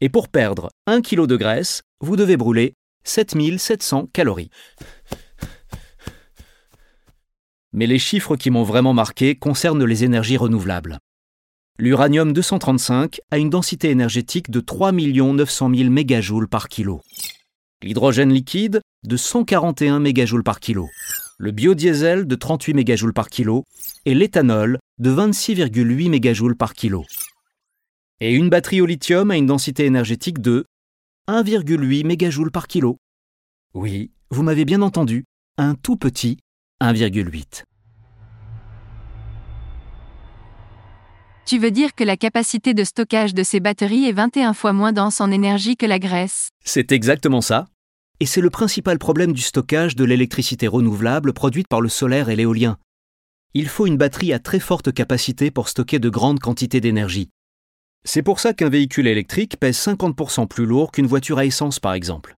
Et 0.00 0.08
pour 0.08 0.28
perdre 0.28 0.70
1 0.86 1.02
kg 1.02 1.26
de 1.26 1.36
graisse, 1.36 1.82
vous 2.00 2.16
devez 2.16 2.36
brûler 2.36 2.74
7700 3.04 4.08
calories. 4.12 4.50
Mais 7.72 7.86
les 7.86 7.98
chiffres 7.98 8.36
qui 8.36 8.50
m'ont 8.50 8.62
vraiment 8.62 8.94
marqué 8.94 9.34
concernent 9.34 9.84
les 9.84 10.04
énergies 10.04 10.36
renouvelables. 10.36 10.98
L'uranium 11.80 12.32
235 12.32 13.20
a 13.30 13.38
une 13.38 13.50
densité 13.50 13.90
énergétique 13.90 14.50
de 14.50 14.60
3 14.60 14.92
900 14.92 15.74
000 15.74 15.90
mégajoules 15.90 16.48
par 16.48 16.68
kilo. 16.68 17.00
L'hydrogène 17.82 18.32
liquide 18.32 18.80
de 19.04 19.16
141 19.16 20.00
mégajoules 20.00 20.42
par 20.42 20.58
kilo. 20.58 20.88
Le 21.38 21.52
biodiesel 21.52 22.26
de 22.26 22.34
38 22.34 22.74
mégajoules 22.74 23.12
par 23.12 23.28
kilo 23.28 23.64
et 24.06 24.14
l'éthanol 24.14 24.78
de 24.98 25.10
26,8 25.10 26.10
mégajoules 26.10 26.56
par 26.56 26.72
kilo. 26.74 27.04
Et 28.20 28.34
une 28.34 28.50
batterie 28.50 28.80
au 28.80 28.86
lithium 28.86 29.30
a 29.30 29.36
une 29.36 29.46
densité 29.46 29.84
énergétique 29.84 30.40
de 30.40 30.64
1,8 31.28 32.04
mégajoules 32.04 32.50
par 32.50 32.66
kilo. 32.66 32.98
Oui, 33.74 34.10
vous 34.30 34.42
m'avez 34.42 34.64
bien 34.64 34.82
entendu, 34.82 35.24
un 35.56 35.76
tout 35.76 35.96
petit 35.96 36.38
1,8. 36.82 37.62
Tu 41.46 41.58
veux 41.60 41.70
dire 41.70 41.94
que 41.94 42.02
la 42.02 42.16
capacité 42.16 42.74
de 42.74 42.82
stockage 42.82 43.34
de 43.34 43.44
ces 43.44 43.60
batteries 43.60 44.06
est 44.06 44.12
21 44.12 44.52
fois 44.52 44.72
moins 44.72 44.92
dense 44.92 45.20
en 45.20 45.30
énergie 45.30 45.76
que 45.76 45.86
la 45.86 46.00
graisse? 46.00 46.48
C'est 46.64 46.90
exactement 46.90 47.40
ça. 47.40 47.68
Et 48.18 48.26
c'est 48.26 48.40
le 48.40 48.50
principal 48.50 48.98
problème 48.98 49.32
du 49.32 49.42
stockage 49.42 49.94
de 49.94 50.02
l'électricité 50.04 50.66
renouvelable 50.66 51.32
produite 51.32 51.68
par 51.68 51.80
le 51.80 51.88
solaire 51.88 52.30
et 52.30 52.36
l'éolien. 52.36 52.78
Il 53.54 53.68
faut 53.68 53.86
une 53.86 53.96
batterie 53.96 54.32
à 54.32 54.40
très 54.40 54.58
forte 54.58 54.92
capacité 54.92 55.52
pour 55.52 55.68
stocker 55.68 56.00
de 56.00 56.10
grandes 56.10 56.40
quantités 56.40 56.80
d'énergie. 56.80 57.30
C'est 58.04 58.22
pour 58.22 58.40
ça 58.40 58.54
qu'un 58.54 58.68
véhicule 58.68 59.06
électrique 59.06 59.58
pèse 59.58 59.78
50% 59.78 60.46
plus 60.48 60.66
lourd 60.66 60.92
qu'une 60.92 61.06
voiture 61.06 61.38
à 61.38 61.44
essence 61.44 61.80
par 61.80 61.94
exemple. 61.94 62.34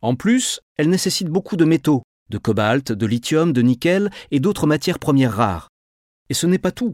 En 0.00 0.16
plus, 0.16 0.60
elle 0.76 0.88
nécessite 0.88 1.28
beaucoup 1.28 1.56
de 1.56 1.64
métaux, 1.64 2.02
de 2.30 2.38
cobalt, 2.38 2.90
de 2.90 3.06
lithium, 3.06 3.52
de 3.52 3.62
nickel 3.62 4.10
et 4.30 4.40
d'autres 4.40 4.66
matières 4.66 4.98
premières 4.98 5.34
rares. 5.34 5.68
Et 6.28 6.34
ce 6.34 6.46
n'est 6.46 6.58
pas 6.58 6.72
tout. 6.72 6.92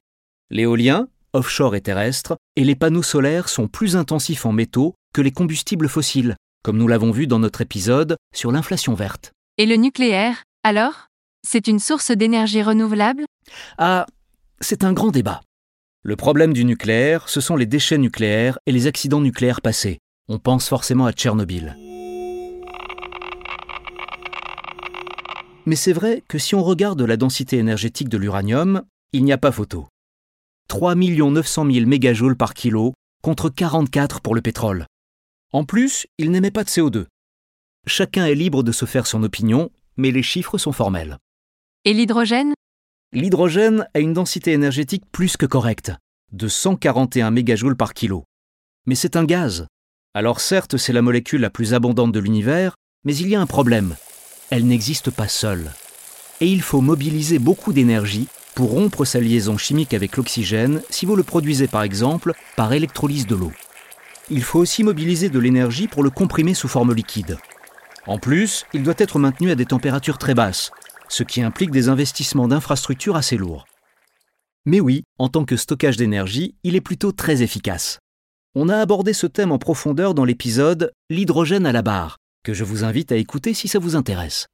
L'éolien, 0.51 1.09
offshore 1.33 1.75
et 1.75 1.81
terrestre, 1.81 2.37
et 2.57 2.65
les 2.65 2.75
panneaux 2.75 3.03
solaires 3.03 3.49
sont 3.49 3.69
plus 3.69 3.97
intensifs 3.97 4.45
en 4.47 4.53
métaux 4.53 4.95
que 5.15 5.23
les 5.23 5.33
combustibles 5.33 5.89
fossiles, 5.89 6.37
comme 6.63 6.77
nous 6.77 6.89
l'avons 6.89 7.13
vu 7.13 7.27
dans 7.27 7.39
notre 7.39 7.61
épisode 7.61 8.17
sur 8.35 8.53
l'inflation 8.53 8.95
verte. 8.95 9.33
Et 9.57 9.67
le 9.67 9.77
nucléaire, 9.77 10.43
alors? 10.65 11.07
C'est 11.47 11.69
une 11.69 11.79
source 11.79 12.11
d'énergie 12.11 12.63
renouvelable? 12.63 13.25
Ah, 13.79 14.07
c'est 14.61 14.85
un 14.85 14.93
grand 14.93 15.11
débat. 15.11 15.41
Le 16.09 16.17
problème 16.17 16.55
du 16.55 16.65
nucléaire, 16.65 17.29
ce 17.29 17.43
sont 17.43 17.55
les 17.55 17.67
déchets 17.67 17.99
nucléaires 17.99 18.59
et 18.65 18.73
les 18.73 18.87
accidents 18.87 19.21
nucléaires 19.21 19.61
passés. 19.61 19.99
On 20.29 20.39
pense 20.39 20.67
forcément 20.67 21.05
à 21.05 21.13
Tchernobyl. 21.13 21.77
Mais 25.67 25.77
c'est 25.77 25.93
vrai 25.93 26.25
que 26.27 26.39
si 26.39 26.55
on 26.55 26.65
regarde 26.65 27.03
la 27.03 27.19
densité 27.19 27.59
énergétique 27.59 28.09
de 28.09 28.17
l'uranium, 28.17 28.85
il 29.13 29.23
n'y 29.23 29.35
a 29.35 29.37
pas 29.37 29.53
photo. 29.53 29.87
3 30.69 30.95
900 30.95 31.71
000 31.71 31.87
mégajoules 31.87 32.39
par 32.39 32.55
kilo 32.55 32.95
contre 33.23 33.51
44 33.51 34.23
pour 34.23 34.35
le 34.35 34.41
pétrole. 34.41 34.87
En 35.53 35.67
plus, 35.67 36.07
il 36.17 36.31
n'émet 36.31 36.51
pas 36.51 36.65
de 36.65 36.71
CO2. 36.71 37.05
Chacun 37.87 38.25
est 38.25 38.35
libre 38.35 38.63
de 38.63 38.73
se 38.73 38.87
faire 38.87 39.07
son 39.07 39.25
opinion, 39.25 39.71
mais 39.99 40.11
les 40.11 40.23
chiffres 40.23 40.57
sont 40.57 40.73
formels. 40.73 41.19
Et 41.85 41.93
l'hydrogène? 41.93 42.55
L'hydrogène 43.15 43.87
a 43.95 44.01
une 44.01 44.13
densité 44.13 44.53
énergétique 44.53 45.05
plus 45.11 45.39
que 45.39 45.47
correcte, 45.47 45.93
de 46.33 46.47
141 46.47 47.31
mégajoules 47.31 47.75
par 47.75 47.95
kilo. 47.95 48.25
Mais 48.85 48.95
c'est 48.95 49.17
un 49.17 49.25
gaz. 49.25 49.67
Alors 50.13 50.41
certes, 50.41 50.77
c'est 50.77 50.93
la 50.93 51.01
molécule 51.01 51.41
la 51.41 51.49
plus 51.49 51.73
abondante 51.73 52.13
de 52.13 52.21
l'univers, 52.21 52.75
mais 53.05 53.17
il 53.17 53.29
y 53.29 53.35
a 53.35 53.41
un 53.41 53.47
problème. 53.47 53.97
Elle 54.51 54.67
n'existe 54.67 55.11
pas 55.11 55.27
seule. 55.27 55.73
Et 56.43 56.49
il 56.49 56.61
faut 56.61 56.83
mobiliser 56.83 57.39
beaucoup 57.39 57.73
d'énergie 57.73 58.29
pour 58.55 58.73
rompre 58.73 59.07
sa 59.07 59.21
liaison 59.21 59.57
chimique 59.57 59.95
avec 59.95 60.19
l'oxygène 60.19 60.83
si 60.91 61.07
vous 61.07 61.17
le 61.17 61.23
produisez 61.23 61.67
par 61.67 61.85
exemple 61.85 62.35
par 62.57 62.75
électrolyse 62.75 63.27
de 63.27 63.37
l'eau. 63.37 63.53
Il 64.29 64.43
faut 64.43 64.59
aussi 64.59 64.85
mobiliser 64.85 65.31
de 65.31 65.39
l'énergie 65.39 65.89
pour 65.89 66.03
le 66.03 66.11
comprimer 66.11 66.53
sous 66.53 66.69
forme 66.69 66.93
liquide. 66.93 67.39
En 68.07 68.19
plus, 68.19 68.67
il 68.75 68.83
doit 68.83 68.95
être 68.99 69.19
maintenu 69.19 69.51
à 69.51 69.55
des 69.55 69.67
températures 69.67 70.19
très 70.19 70.35
basses, 70.35 70.73
ce 71.09 71.23
qui 71.23 71.43
implique 71.43 71.71
des 71.71 71.89
investissements 71.89 72.49
d'infrastructures 72.49 73.17
assez 73.17 73.37
lourds. 73.37 73.67
Mais 74.65 74.81
oui, 74.81 75.05
en 75.19 75.29
tant 75.29 75.45
que 75.45 75.57
stockage 75.57 75.97
d'énergie, 75.97 76.55
il 76.63 76.77
est 76.77 76.81
plutôt 76.81 77.13
très 77.13 77.43
efficace. 77.43 77.99
On 78.55 78.69
a 78.69 78.79
abordé 78.79 79.13
ce 79.13 79.27
thème 79.27 79.53
en 79.53 79.59
profondeur 79.59 80.15
dans 80.15 80.25
l'épisode 80.25 80.93
L'hydrogène 81.11 81.67
à 81.67 81.73
la 81.73 81.83
barre, 81.83 82.19
que 82.45 82.55
je 82.55 82.65
vous 82.65 82.85
invite 82.85 83.13
à 83.13 83.17
écouter 83.17 83.55
si 83.55 83.69
ça 83.69 83.79
vous 83.79 83.97
intéresse. 83.97 84.47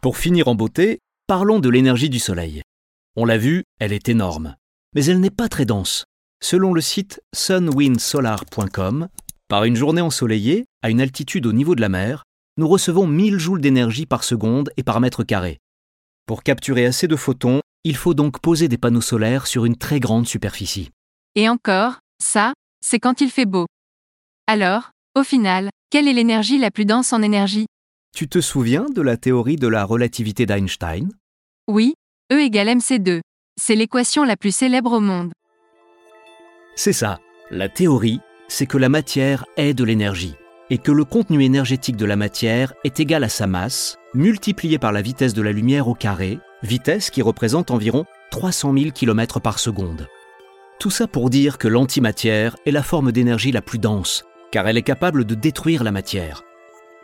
Pour 0.00 0.16
finir 0.16 0.48
en 0.48 0.54
beauté, 0.54 1.00
parlons 1.26 1.60
de 1.60 1.68
l'énergie 1.68 2.10
du 2.10 2.18
Soleil. 2.18 2.62
On 3.16 3.24
l'a 3.24 3.38
vu, 3.38 3.64
elle 3.78 3.92
est 3.92 4.08
énorme. 4.08 4.56
Mais 4.94 5.04
elle 5.04 5.20
n'est 5.20 5.30
pas 5.30 5.48
très 5.48 5.64
dense. 5.64 6.04
Selon 6.42 6.74
le 6.74 6.80
site 6.80 7.20
sunwindsolar.com, 7.34 9.08
par 9.48 9.64
une 9.64 9.76
journée 9.76 10.00
ensoleillée, 10.00 10.64
à 10.82 10.90
une 10.90 11.00
altitude 11.00 11.46
au 11.46 11.52
niveau 11.52 11.74
de 11.74 11.80
la 11.80 11.88
mer, 11.88 12.24
nous 12.58 12.68
recevons 12.68 13.06
1000 13.06 13.38
joules 13.38 13.60
d'énergie 13.60 14.06
par 14.06 14.24
seconde 14.24 14.70
et 14.76 14.82
par 14.82 15.00
mètre 15.00 15.24
carré. 15.24 15.58
Pour 16.26 16.42
capturer 16.42 16.84
assez 16.84 17.08
de 17.08 17.16
photons, 17.16 17.60
il 17.84 17.96
faut 17.96 18.14
donc 18.14 18.40
poser 18.40 18.68
des 18.68 18.78
panneaux 18.78 19.00
solaires 19.00 19.46
sur 19.46 19.64
une 19.64 19.76
très 19.76 20.00
grande 20.00 20.26
superficie. 20.26 20.90
Et 21.34 21.48
encore, 21.48 21.98
ça, 22.22 22.52
c'est 22.84 23.00
quand 23.00 23.20
il 23.20 23.30
fait 23.30 23.46
beau. 23.46 23.66
Alors, 24.46 24.90
au 25.18 25.24
final, 25.24 25.70
quelle 25.90 26.08
est 26.08 26.12
l'énergie 26.12 26.58
la 26.58 26.70
plus 26.70 26.84
dense 26.84 27.12
en 27.12 27.22
énergie? 27.22 27.66
Tu 28.14 28.28
te 28.28 28.40
souviens 28.40 28.86
de 28.94 29.00
la 29.00 29.16
théorie 29.16 29.56
de 29.56 29.68
la 29.68 29.84
relativité 29.84 30.44
d'Einstein? 30.44 31.10
Oui, 31.68 31.94
E 32.30 32.40
égale 32.40 32.68
mc2. 32.68 33.20
C'est 33.60 33.74
l'équation 33.74 34.24
la 34.24 34.36
plus 34.36 34.54
célèbre 34.54 34.92
au 34.92 35.00
monde. 35.00 35.32
C'est 36.76 36.92
ça. 36.92 37.20
La 37.50 37.68
théorie, 37.68 38.20
c'est 38.48 38.66
que 38.66 38.78
la 38.78 38.88
matière 38.88 39.44
est 39.56 39.74
de 39.74 39.84
l'énergie 39.84 40.34
et 40.72 40.78
que 40.78 40.90
le 40.90 41.04
contenu 41.04 41.44
énergétique 41.44 41.98
de 41.98 42.06
la 42.06 42.16
matière 42.16 42.72
est 42.82 42.98
égal 42.98 43.24
à 43.24 43.28
sa 43.28 43.46
masse, 43.46 43.98
multiplié 44.14 44.78
par 44.78 44.90
la 44.90 45.02
vitesse 45.02 45.34
de 45.34 45.42
la 45.42 45.52
lumière 45.52 45.86
au 45.86 45.92
carré, 45.92 46.38
vitesse 46.62 47.10
qui 47.10 47.20
représente 47.20 47.70
environ 47.70 48.06
300 48.30 48.72
000 48.72 48.90
km 48.92 49.38
par 49.38 49.58
seconde. 49.58 50.08
Tout 50.80 50.88
ça 50.88 51.06
pour 51.06 51.28
dire 51.28 51.58
que 51.58 51.68
l'antimatière 51.68 52.56
est 52.64 52.70
la 52.70 52.82
forme 52.82 53.12
d'énergie 53.12 53.52
la 53.52 53.60
plus 53.60 53.78
dense, 53.78 54.24
car 54.50 54.66
elle 54.66 54.78
est 54.78 54.82
capable 54.82 55.26
de 55.26 55.34
détruire 55.34 55.84
la 55.84 55.92
matière. 55.92 56.42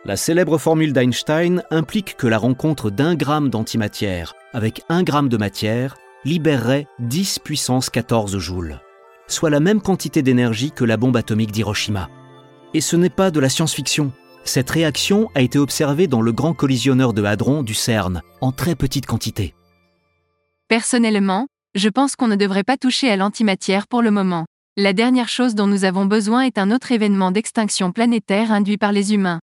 La 0.03 0.17
célèbre 0.17 0.57
formule 0.57 0.91
d'Einstein 0.91 1.61
implique 1.69 2.17
que 2.17 2.25
la 2.25 2.39
rencontre 2.39 2.89
d'un 2.89 3.13
gramme 3.13 3.49
d'antimatière 3.51 4.33
avec 4.51 4.81
un 4.89 5.03
gramme 5.03 5.29
de 5.29 5.37
matière 5.37 5.95
libérerait 6.25 6.87
10 6.97 7.37
puissance 7.37 7.91
14 7.91 8.35
joules, 8.39 8.79
soit 9.27 9.51
la 9.51 9.59
même 9.59 9.79
quantité 9.79 10.23
d'énergie 10.23 10.71
que 10.71 10.85
la 10.85 10.97
bombe 10.97 11.17
atomique 11.17 11.51
d'Hiroshima. 11.51 12.09
Et 12.73 12.81
ce 12.81 12.95
n'est 12.95 13.09
pas 13.09 13.31
de 13.31 13.39
la 13.39 13.49
science-fiction. 13.49 14.11
Cette 14.43 14.69
réaction 14.69 15.29
a 15.33 15.41
été 15.41 15.57
observée 15.57 16.07
dans 16.07 16.21
le 16.21 16.31
grand 16.31 16.53
collisionneur 16.53 17.13
de 17.13 17.23
hadrons 17.23 17.63
du 17.63 17.73
CERN, 17.73 18.21
en 18.41 18.51
très 18.51 18.75
petite 18.75 19.05
quantité. 19.05 19.55
Personnellement, 20.67 21.47
je 21.73 21.89
pense 21.89 22.15
qu'on 22.15 22.27
ne 22.27 22.35
devrait 22.35 22.63
pas 22.63 22.77
toucher 22.77 23.09
à 23.09 23.15
l'antimatière 23.15 23.87
pour 23.87 24.01
le 24.01 24.11
moment. 24.11 24.45
La 24.77 24.93
dernière 24.93 25.29
chose 25.29 25.55
dont 25.55 25.65
nous 25.65 25.83
avons 25.83 26.05
besoin 26.05 26.41
est 26.41 26.59
un 26.59 26.71
autre 26.71 26.91
événement 26.91 27.31
d'extinction 27.31 27.91
planétaire 27.91 28.51
induit 28.51 28.77
par 28.77 28.91
les 28.91 29.13
humains. 29.13 29.39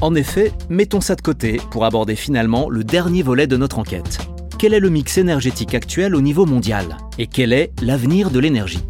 En 0.00 0.14
effet, 0.14 0.52
mettons 0.70 1.02
ça 1.02 1.14
de 1.14 1.20
côté 1.20 1.60
pour 1.70 1.84
aborder 1.84 2.16
finalement 2.16 2.70
le 2.70 2.84
dernier 2.84 3.22
volet 3.22 3.46
de 3.46 3.58
notre 3.58 3.78
enquête. 3.78 4.18
Quel 4.58 4.72
est 4.72 4.80
le 4.80 4.88
mix 4.88 5.18
énergétique 5.18 5.74
actuel 5.74 6.14
au 6.14 6.22
niveau 6.22 6.46
mondial? 6.46 6.96
Et 7.18 7.26
quel 7.26 7.52
est 7.52 7.70
l'avenir 7.82 8.30
de 8.30 8.38
l'énergie? 8.38 8.82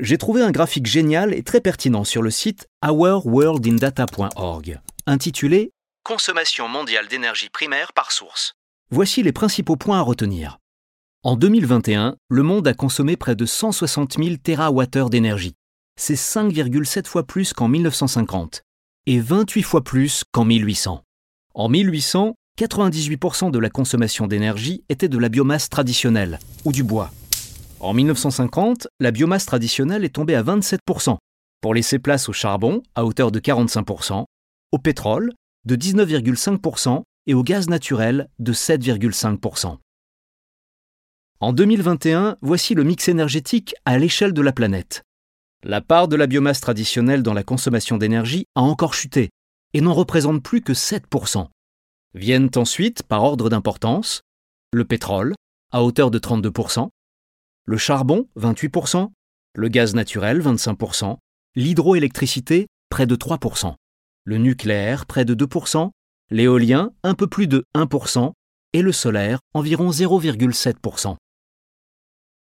J'ai 0.00 0.18
trouvé 0.18 0.42
un 0.42 0.50
graphique 0.50 0.86
génial 0.86 1.34
et 1.34 1.42
très 1.42 1.60
pertinent 1.60 2.04
sur 2.04 2.22
le 2.22 2.30
site 2.30 2.66
ourworldindata.org, 2.84 4.80
intitulé 5.06 5.72
Consommation 6.02 6.68
mondiale 6.68 7.08
d'énergie 7.08 7.50
primaire 7.50 7.92
par 7.92 8.10
source. 8.10 8.54
Voici 8.90 9.22
les 9.22 9.32
principaux 9.32 9.76
points 9.76 9.98
à 9.98 10.02
retenir. 10.02 10.58
En 11.22 11.36
2021, 11.36 12.16
le 12.30 12.42
monde 12.42 12.66
a 12.66 12.72
consommé 12.72 13.16
près 13.16 13.36
de 13.36 13.44
160 13.44 14.14
000 14.14 14.36
TWh 14.42 15.10
d'énergie. 15.10 15.54
C'est 15.96 16.14
5,7 16.14 17.06
fois 17.06 17.26
plus 17.26 17.52
qu'en 17.52 17.68
1950 17.68 18.62
et 19.06 19.20
28 19.20 19.62
fois 19.62 19.84
plus 19.84 20.24
qu'en 20.32 20.46
1800. 20.46 21.02
En 21.54 21.68
1800, 21.68 22.34
98% 22.58 23.50
de 23.50 23.58
la 23.58 23.68
consommation 23.68 24.26
d'énergie 24.26 24.82
était 24.88 25.08
de 25.08 25.18
la 25.18 25.28
biomasse 25.28 25.68
traditionnelle 25.68 26.38
ou 26.64 26.72
du 26.72 26.82
bois. 26.82 27.10
En 27.80 27.94
1950, 27.94 28.88
la 29.00 29.10
biomasse 29.10 29.46
traditionnelle 29.46 30.04
est 30.04 30.14
tombée 30.14 30.34
à 30.34 30.42
27%, 30.42 31.16
pour 31.62 31.72
laisser 31.74 31.98
place 31.98 32.28
au 32.28 32.32
charbon 32.34 32.82
à 32.94 33.06
hauteur 33.06 33.32
de 33.32 33.40
45%, 33.40 34.24
au 34.72 34.78
pétrole 34.78 35.32
de 35.64 35.76
19,5% 35.76 37.02
et 37.26 37.32
au 37.32 37.42
gaz 37.42 37.70
naturel 37.70 38.28
de 38.38 38.52
7,5%. 38.52 39.78
En 41.40 41.52
2021, 41.54 42.36
voici 42.42 42.74
le 42.74 42.84
mix 42.84 43.08
énergétique 43.08 43.74
à 43.86 43.96
l'échelle 43.96 44.34
de 44.34 44.42
la 44.42 44.52
planète. 44.52 45.02
La 45.62 45.80
part 45.80 46.06
de 46.06 46.16
la 46.16 46.26
biomasse 46.26 46.60
traditionnelle 46.60 47.22
dans 47.22 47.34
la 47.34 47.44
consommation 47.44 47.96
d'énergie 47.96 48.44
a 48.54 48.60
encore 48.60 48.92
chuté 48.92 49.30
et 49.72 49.80
n'en 49.80 49.94
représente 49.94 50.42
plus 50.42 50.60
que 50.60 50.74
7%. 50.74 51.46
Viennent 52.12 52.50
ensuite, 52.56 53.04
par 53.04 53.24
ordre 53.24 53.48
d'importance, 53.48 54.20
le 54.74 54.84
pétrole, 54.84 55.34
à 55.72 55.82
hauteur 55.82 56.10
de 56.10 56.18
32%, 56.18 56.88
le 57.64 57.76
charbon 57.76 58.28
28%, 58.38 59.10
le 59.54 59.68
gaz 59.68 59.94
naturel 59.94 60.40
25%, 60.40 61.18
l'hydroélectricité 61.56 62.66
près 62.88 63.06
de 63.06 63.16
3%, 63.16 63.74
le 64.24 64.36
nucléaire 64.38 65.06
près 65.06 65.24
de 65.24 65.34
2%, 65.34 65.90
l'éolien 66.30 66.92
un 67.02 67.14
peu 67.14 67.26
plus 67.26 67.46
de 67.46 67.64
1% 67.74 68.32
et 68.72 68.82
le 68.82 68.92
solaire 68.92 69.40
environ 69.54 69.90
0,7%. 69.90 71.16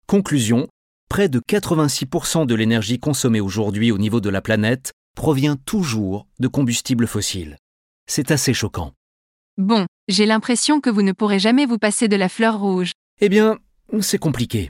Conclusion, 0.08 0.68
près 1.10 1.30
de 1.30 1.40
86% 1.40 2.46
de 2.46 2.56
l'énergie 2.56 3.00
consommée 3.00 3.42
aujourd'hui 3.42 3.92
au 3.92 3.98
niveau 3.98 4.20
de 4.20 4.30
la 4.30 4.42
planète 4.42 4.92
provient 5.16 5.56
toujours 5.56 6.28
de 6.40 6.48
combustibles 6.48 7.08
fossiles. 7.08 7.58
C'est 8.08 8.32
assez 8.32 8.54
choquant. 8.54 8.94
Bon, 9.58 9.86
j'ai 10.08 10.26
l'impression 10.26 10.82
que 10.82 10.90
vous 10.90 11.02
ne 11.02 11.12
pourrez 11.12 11.40
jamais 11.40 11.66
vous 11.66 11.78
passer 11.78 12.08
de 12.08 12.16
la 12.16 12.30
fleur 12.30 12.60
rouge. 12.60 12.92
Eh 13.20 13.30
bien, 13.30 13.60
c'est 14.02 14.18
compliqué. 14.18 14.70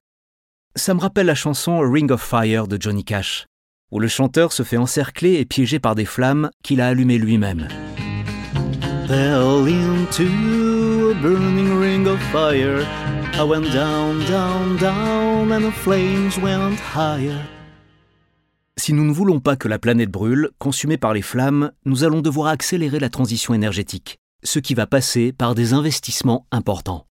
Ça 0.75 0.93
me 0.93 1.01
rappelle 1.01 1.25
la 1.25 1.35
chanson 1.35 1.79
Ring 1.79 2.09
of 2.11 2.21
Fire 2.21 2.65
de 2.65 2.77
Johnny 2.79 3.03
Cash, 3.03 3.45
où 3.91 3.99
le 3.99 4.07
chanteur 4.07 4.53
se 4.53 4.63
fait 4.63 4.77
encercler 4.77 5.33
et 5.33 5.45
piéger 5.45 5.79
par 5.79 5.95
des 5.95 6.05
flammes 6.05 6.49
qu'il 6.63 6.79
a 6.79 6.87
allumées 6.87 7.17
lui-même. 7.17 7.67
Fell 9.07 9.67
into 9.67 11.11
a 11.11 11.13
burning 11.21 11.77
ring 11.77 12.07
of 12.07 12.17
fire. 12.31 12.87
I 13.33 13.43
went 13.43 13.73
down, 13.73 14.23
down, 14.29 14.77
down, 14.77 15.51
and 15.51 15.69
the 15.69 15.73
flames 15.73 16.39
went 16.41 16.77
higher. 16.95 17.37
Si 18.77 18.93
nous 18.93 19.03
ne 19.03 19.11
voulons 19.11 19.41
pas 19.41 19.57
que 19.57 19.67
la 19.67 19.77
planète 19.77 20.09
brûle, 20.09 20.51
consumée 20.57 20.97
par 20.97 21.13
les 21.13 21.21
flammes, 21.21 21.71
nous 21.83 22.05
allons 22.05 22.21
devoir 22.21 22.47
accélérer 22.47 22.99
la 22.99 23.09
transition 23.09 23.53
énergétique, 23.53 24.19
ce 24.43 24.59
qui 24.59 24.73
va 24.73 24.87
passer 24.87 25.33
par 25.33 25.53
des 25.53 25.73
investissements 25.73 26.47
importants. 26.51 27.05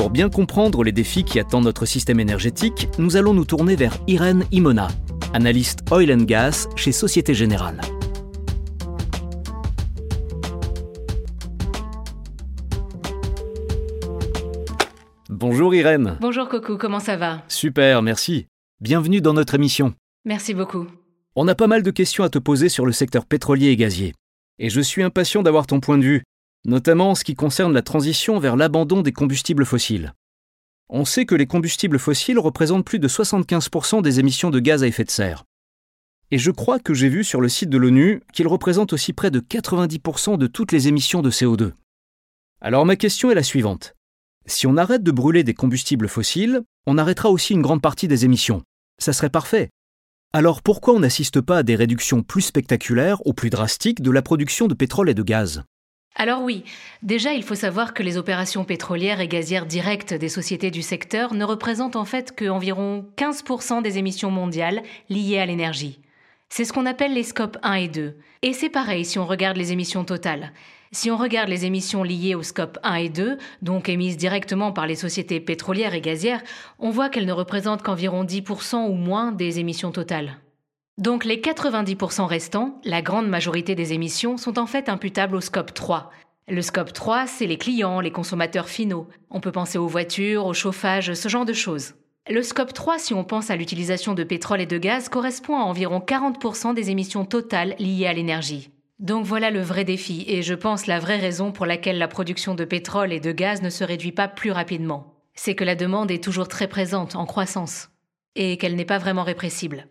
Pour 0.00 0.08
bien 0.08 0.30
comprendre 0.30 0.82
les 0.82 0.92
défis 0.92 1.24
qui 1.24 1.38
attendent 1.38 1.64
notre 1.64 1.84
système 1.84 2.20
énergétique, 2.20 2.88
nous 2.98 3.18
allons 3.18 3.34
nous 3.34 3.44
tourner 3.44 3.76
vers 3.76 3.98
Irène 4.06 4.46
Imona, 4.50 4.88
analyste 5.34 5.80
oil 5.90 6.10
and 6.10 6.24
gas 6.24 6.68
chez 6.74 6.90
Société 6.90 7.34
Générale. 7.34 7.78
Bonjour 15.28 15.74
Irène. 15.74 16.16
Bonjour 16.22 16.48
Coco, 16.48 16.78
comment 16.78 16.98
ça 16.98 17.18
va? 17.18 17.42
Super, 17.48 18.00
merci. 18.00 18.46
Bienvenue 18.80 19.20
dans 19.20 19.34
notre 19.34 19.54
émission. 19.54 19.92
Merci 20.24 20.54
beaucoup. 20.54 20.86
On 21.36 21.46
a 21.46 21.54
pas 21.54 21.66
mal 21.66 21.82
de 21.82 21.90
questions 21.90 22.24
à 22.24 22.30
te 22.30 22.38
poser 22.38 22.70
sur 22.70 22.86
le 22.86 22.92
secteur 22.92 23.26
pétrolier 23.26 23.66
et 23.66 23.76
gazier. 23.76 24.14
Et 24.58 24.70
je 24.70 24.80
suis 24.80 25.02
impatient 25.02 25.42
d'avoir 25.42 25.66
ton 25.66 25.80
point 25.80 25.98
de 25.98 26.04
vue, 26.04 26.22
notamment 26.64 27.10
en 27.10 27.14
ce 27.14 27.24
qui 27.24 27.34
concerne 27.34 27.72
la 27.72 27.82
transition 27.82 28.38
vers 28.38 28.56
l'abandon 28.56 29.02
des 29.02 29.12
combustibles 29.12 29.64
fossiles. 29.64 30.14
On 30.88 31.04
sait 31.04 31.24
que 31.24 31.34
les 31.34 31.46
combustibles 31.46 31.98
fossiles 31.98 32.38
représentent 32.38 32.84
plus 32.84 32.98
de 32.98 33.08
75% 33.08 34.02
des 34.02 34.20
émissions 34.20 34.50
de 34.50 34.58
gaz 34.58 34.82
à 34.82 34.86
effet 34.86 35.04
de 35.04 35.10
serre. 35.10 35.44
Et 36.32 36.38
je 36.38 36.50
crois 36.50 36.78
que 36.78 36.94
j'ai 36.94 37.08
vu 37.08 37.24
sur 37.24 37.40
le 37.40 37.48
site 37.48 37.70
de 37.70 37.78
l'ONU 37.78 38.22
qu'ils 38.32 38.48
représentent 38.48 38.92
aussi 38.92 39.12
près 39.12 39.30
de 39.30 39.40
90% 39.40 40.38
de 40.38 40.46
toutes 40.46 40.72
les 40.72 40.88
émissions 40.88 41.22
de 41.22 41.30
CO2. 41.30 41.72
Alors 42.60 42.86
ma 42.86 42.96
question 42.96 43.30
est 43.30 43.34
la 43.34 43.42
suivante. 43.42 43.94
Si 44.46 44.66
on 44.66 44.76
arrête 44.76 45.02
de 45.02 45.10
brûler 45.10 45.44
des 45.44 45.54
combustibles 45.54 46.08
fossiles, 46.08 46.62
on 46.86 46.98
arrêtera 46.98 47.30
aussi 47.30 47.52
une 47.54 47.62
grande 47.62 47.82
partie 47.82 48.08
des 48.08 48.24
émissions. 48.24 48.62
Ça 48.98 49.12
serait 49.12 49.30
parfait. 49.30 49.70
Alors 50.32 50.62
pourquoi 50.62 50.94
on 50.94 51.00
n'assiste 51.00 51.40
pas 51.40 51.58
à 51.58 51.62
des 51.62 51.74
réductions 51.74 52.22
plus 52.22 52.42
spectaculaires 52.42 53.24
ou 53.26 53.32
plus 53.32 53.50
drastiques 53.50 54.02
de 54.02 54.10
la 54.10 54.22
production 54.22 54.66
de 54.68 54.74
pétrole 54.74 55.10
et 55.10 55.14
de 55.14 55.22
gaz? 55.22 55.62
Alors 56.20 56.42
oui, 56.42 56.64
déjà 57.02 57.32
il 57.32 57.42
faut 57.42 57.54
savoir 57.54 57.94
que 57.94 58.02
les 58.02 58.18
opérations 58.18 58.66
pétrolières 58.66 59.20
et 59.20 59.26
gazières 59.26 59.64
directes 59.64 60.12
des 60.12 60.28
sociétés 60.28 60.70
du 60.70 60.82
secteur 60.82 61.32
ne 61.32 61.46
représentent 61.46 61.96
en 61.96 62.04
fait 62.04 62.38
qu'environ 62.38 63.06
15% 63.16 63.80
des 63.80 63.96
émissions 63.96 64.30
mondiales 64.30 64.82
liées 65.08 65.38
à 65.38 65.46
l'énergie. 65.46 65.98
C'est 66.50 66.66
ce 66.66 66.74
qu'on 66.74 66.84
appelle 66.84 67.14
les 67.14 67.22
scopes 67.22 67.56
1 67.62 67.72
et 67.72 67.88
2. 67.88 68.18
Et 68.42 68.52
c'est 68.52 68.68
pareil 68.68 69.06
si 69.06 69.18
on 69.18 69.24
regarde 69.24 69.56
les 69.56 69.72
émissions 69.72 70.04
totales. 70.04 70.52
Si 70.92 71.10
on 71.10 71.16
regarde 71.16 71.48
les 71.48 71.64
émissions 71.64 72.02
liées 72.02 72.34
aux 72.34 72.42
scopes 72.42 72.78
1 72.82 72.94
et 72.96 73.08
2, 73.08 73.38
donc 73.62 73.88
émises 73.88 74.18
directement 74.18 74.72
par 74.72 74.86
les 74.86 74.96
sociétés 74.96 75.40
pétrolières 75.40 75.94
et 75.94 76.02
gazières, 76.02 76.42
on 76.78 76.90
voit 76.90 77.08
qu'elles 77.08 77.24
ne 77.24 77.32
représentent 77.32 77.82
qu'environ 77.82 78.24
10% 78.24 78.90
ou 78.90 78.92
moins 78.92 79.32
des 79.32 79.58
émissions 79.58 79.90
totales. 79.90 80.36
Donc 80.98 81.24
les 81.24 81.40
90% 81.40 82.24
restants, 82.26 82.80
la 82.84 83.00
grande 83.00 83.28
majorité 83.28 83.74
des 83.74 83.92
émissions, 83.92 84.36
sont 84.36 84.58
en 84.58 84.66
fait 84.66 84.88
imputables 84.88 85.36
au 85.36 85.40
scope 85.40 85.72
3. 85.72 86.10
Le 86.48 86.62
scope 86.62 86.92
3, 86.92 87.26
c'est 87.26 87.46
les 87.46 87.58
clients, 87.58 88.00
les 88.00 88.10
consommateurs 88.10 88.68
finaux. 88.68 89.06
On 89.30 89.40
peut 89.40 89.52
penser 89.52 89.78
aux 89.78 89.86
voitures, 89.86 90.46
au 90.46 90.52
chauffage, 90.52 91.14
ce 91.14 91.28
genre 91.28 91.44
de 91.46 91.52
choses. 91.52 91.94
Le 92.28 92.42
scope 92.42 92.74
3, 92.74 92.98
si 92.98 93.14
on 93.14 93.24
pense 93.24 93.50
à 93.50 93.56
l'utilisation 93.56 94.14
de 94.14 94.24
pétrole 94.24 94.60
et 94.60 94.66
de 94.66 94.76
gaz, 94.76 95.08
correspond 95.08 95.56
à 95.56 95.64
environ 95.64 96.00
40% 96.00 96.74
des 96.74 96.90
émissions 96.90 97.24
totales 97.24 97.76
liées 97.78 98.06
à 98.06 98.12
l'énergie. 98.12 98.70
Donc 98.98 99.24
voilà 99.24 99.50
le 99.50 99.62
vrai 99.62 99.84
défi, 99.84 100.24
et 100.28 100.42
je 100.42 100.54
pense 100.54 100.86
la 100.86 100.98
vraie 100.98 101.16
raison 101.16 101.52
pour 101.52 101.64
laquelle 101.64 101.98
la 101.98 102.08
production 102.08 102.54
de 102.54 102.64
pétrole 102.66 103.12
et 103.14 103.20
de 103.20 103.32
gaz 103.32 103.62
ne 103.62 103.70
se 103.70 103.84
réduit 103.84 104.12
pas 104.12 104.28
plus 104.28 104.50
rapidement. 104.50 105.14
C'est 105.34 105.54
que 105.54 105.64
la 105.64 105.76
demande 105.76 106.10
est 106.10 106.22
toujours 106.22 106.48
très 106.48 106.68
présente, 106.68 107.16
en 107.16 107.24
croissance, 107.24 107.88
et 108.34 108.58
qu'elle 108.58 108.76
n'est 108.76 108.84
pas 108.84 108.98
vraiment 108.98 109.22
répressible. 109.22 109.86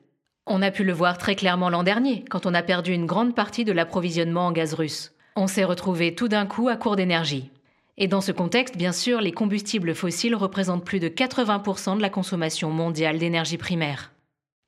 On 0.52 0.64
a 0.64 0.72
pu 0.72 0.84
le 0.84 0.94
voir 0.94 1.20
très 1.20 1.36
clairement 1.36 1.70
l'an 1.70 1.84
dernier, 1.84 2.26
quand 2.28 2.48
on 2.48 2.56
a 2.56 2.64
perdu 2.64 2.92
une 2.92 3.06
grande 3.06 3.36
partie 3.36 3.66
de 3.66 3.72
l'approvisionnement 3.72 4.48
en 4.48 4.52
gaz 4.52 4.74
russe. 4.74 5.12
On 5.36 5.46
s'est 5.46 5.64
retrouvé 5.64 6.16
tout 6.16 6.28
d'un 6.28 6.48
coup 6.48 6.70
à 6.70 6.76
court 6.76 6.96
d'énergie. 6.96 7.52
Et 8.00 8.08
dans 8.08 8.20
ce 8.20 8.32
contexte, 8.32 8.76
bien 8.76 8.92
sûr, 8.92 9.22
les 9.22 9.32
combustibles 9.32 9.94
fossiles 9.94 10.34
représentent 10.34 10.84
plus 10.84 11.00
de 11.00 11.08
80% 11.08 11.98
de 11.98 12.02
la 12.02 12.10
consommation 12.10 12.72
mondiale 12.72 13.20
d'énergie 13.20 13.60
primaire. 13.60 14.12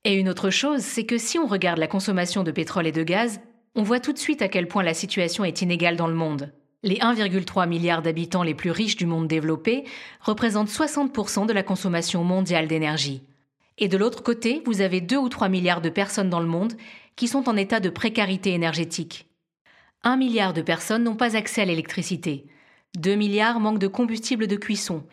Et 0.05 0.13
une 0.13 0.29
autre 0.29 0.51
chose, 0.51 0.81
c'est 0.81 1.07
que 1.07 1.17
si 1.17 1.39
on 1.39 1.47
regarde 1.47 1.79
la 1.79 1.87
consommation 1.87 2.43
de 2.43 2.51
pétrole 2.51 2.85
et 2.85 2.91
de 2.91 3.03
gaz, 3.03 3.41
on 3.73 3.81
voit 3.81 3.99
tout 3.99 4.13
de 4.13 4.19
suite 4.19 4.43
à 4.43 4.49
quel 4.49 4.67
point 4.67 4.83
la 4.83 4.93
situation 4.93 5.43
est 5.45 5.63
inégale 5.63 5.95
dans 5.95 6.07
le 6.07 6.13
monde. 6.13 6.51
Les 6.83 6.97
1,3 6.97 7.67
milliard 7.67 8.03
d'habitants 8.03 8.43
les 8.43 8.53
plus 8.53 8.71
riches 8.71 8.97
du 8.97 9.07
monde 9.07 9.27
développé 9.27 9.85
représentent 10.19 10.69
60% 10.69 11.47
de 11.47 11.53
la 11.53 11.63
consommation 11.63 12.23
mondiale 12.23 12.67
d'énergie. 12.67 13.23
Et 13.81 13.87
de 13.87 13.97
l'autre 13.97 14.21
côté, 14.21 14.61
vous 14.67 14.81
avez 14.81 15.01
2 15.01 15.17
ou 15.17 15.27
3 15.27 15.49
milliards 15.49 15.81
de 15.81 15.89
personnes 15.89 16.29
dans 16.29 16.39
le 16.39 16.45
monde 16.45 16.73
qui 17.15 17.27
sont 17.27 17.49
en 17.49 17.57
état 17.57 17.79
de 17.79 17.89
précarité 17.89 18.53
énergétique. 18.53 19.27
1 20.03 20.17
milliard 20.17 20.53
de 20.53 20.61
personnes 20.61 21.03
n'ont 21.03 21.15
pas 21.15 21.35
accès 21.35 21.63
à 21.63 21.65
l'électricité. 21.65 22.45
2 22.99 23.15
milliards 23.15 23.59
manquent 23.59 23.79
de 23.79 23.87
combustible 23.87 24.45
de 24.45 24.55
cuisson. 24.55 25.03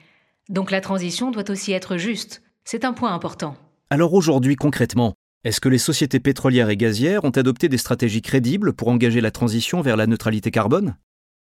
Donc 0.51 0.71
la 0.71 0.83
transition 0.83 1.31
doit 1.31 1.51
aussi 1.51 1.73
être 1.73 1.97
juste. 1.97 2.43
C'est 2.65 2.85
un 2.85 2.93
point 2.93 3.15
important. 3.15 3.57
Alors 3.89 4.13
aujourd'hui, 4.13 4.55
concrètement, 4.55 5.15
est-ce 5.45 5.63
que 5.63 5.71
les 5.71 5.79
sociétés 5.79 6.21
pétrolières 6.21 6.69
et 6.69 6.77
gazières 6.77 7.25
ont 7.25 7.31
adopté 7.31 7.71
des 7.71 7.79
stratégies 7.79 8.23
crédibles 8.23 8.75
pour 8.75 8.89
engager 8.89 9.23
la 9.23 9.31
transition 9.31 9.81
vers 9.81 9.97
la 9.97 10.07
neutralité 10.07 10.51
carbone? 10.51 10.95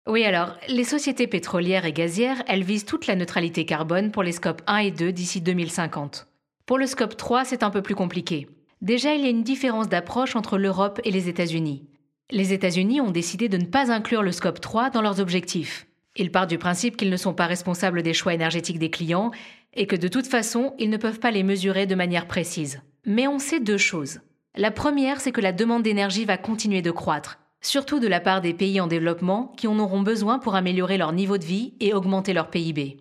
Oui, 0.07 0.23
alors, 0.23 0.57
les 0.67 0.83
sociétés 0.83 1.27
pétrolières 1.27 1.85
et 1.85 1.93
gazières, 1.93 2.41
elles 2.47 2.63
visent 2.63 2.85
toute 2.85 3.05
la 3.05 3.15
neutralité 3.15 3.65
carbone 3.65 4.09
pour 4.09 4.23
les 4.23 4.31
scopes 4.31 4.63
1 4.65 4.77
et 4.77 4.91
2 4.91 5.11
d'ici 5.11 5.41
2050. 5.41 6.30
Pour 6.71 6.79
le 6.79 6.87
scope 6.87 7.17
3, 7.17 7.43
c'est 7.43 7.63
un 7.63 7.69
peu 7.69 7.81
plus 7.81 7.95
compliqué. 7.95 8.47
Déjà, 8.81 9.13
il 9.13 9.23
y 9.23 9.25
a 9.25 9.29
une 9.29 9.43
différence 9.43 9.89
d'approche 9.89 10.37
entre 10.37 10.57
l'Europe 10.57 11.01
et 11.03 11.11
les 11.11 11.27
États-Unis. 11.27 11.83
Les 12.29 12.53
États-Unis 12.53 13.01
ont 13.01 13.11
décidé 13.11 13.49
de 13.49 13.57
ne 13.57 13.65
pas 13.65 13.91
inclure 13.91 14.23
le 14.23 14.31
scope 14.31 14.61
3 14.61 14.89
dans 14.89 15.01
leurs 15.01 15.19
objectifs. 15.19 15.85
Ils 16.15 16.31
partent 16.31 16.49
du 16.49 16.57
principe 16.57 16.95
qu'ils 16.95 17.09
ne 17.09 17.17
sont 17.17 17.33
pas 17.33 17.45
responsables 17.45 18.03
des 18.03 18.13
choix 18.13 18.33
énergétiques 18.33 18.79
des 18.79 18.89
clients 18.89 19.31
et 19.73 19.85
que 19.85 19.97
de 19.97 20.07
toute 20.07 20.27
façon, 20.27 20.73
ils 20.79 20.89
ne 20.89 20.95
peuvent 20.95 21.19
pas 21.19 21.31
les 21.31 21.43
mesurer 21.43 21.87
de 21.87 21.95
manière 21.95 22.25
précise. 22.25 22.79
Mais 23.05 23.27
on 23.27 23.37
sait 23.37 23.59
deux 23.59 23.77
choses. 23.77 24.21
La 24.55 24.71
première, 24.71 25.19
c'est 25.19 25.33
que 25.33 25.41
la 25.41 25.51
demande 25.51 25.83
d'énergie 25.83 26.23
va 26.23 26.37
continuer 26.37 26.81
de 26.81 26.91
croître, 26.91 27.39
surtout 27.59 27.99
de 27.99 28.07
la 28.07 28.21
part 28.21 28.39
des 28.39 28.53
pays 28.53 28.79
en 28.79 28.87
développement 28.87 29.53
qui 29.57 29.67
en 29.67 29.77
auront 29.77 30.03
besoin 30.03 30.39
pour 30.39 30.55
améliorer 30.55 30.97
leur 30.97 31.11
niveau 31.11 31.37
de 31.37 31.43
vie 31.43 31.73
et 31.81 31.93
augmenter 31.93 32.31
leur 32.31 32.49
PIB. 32.49 32.95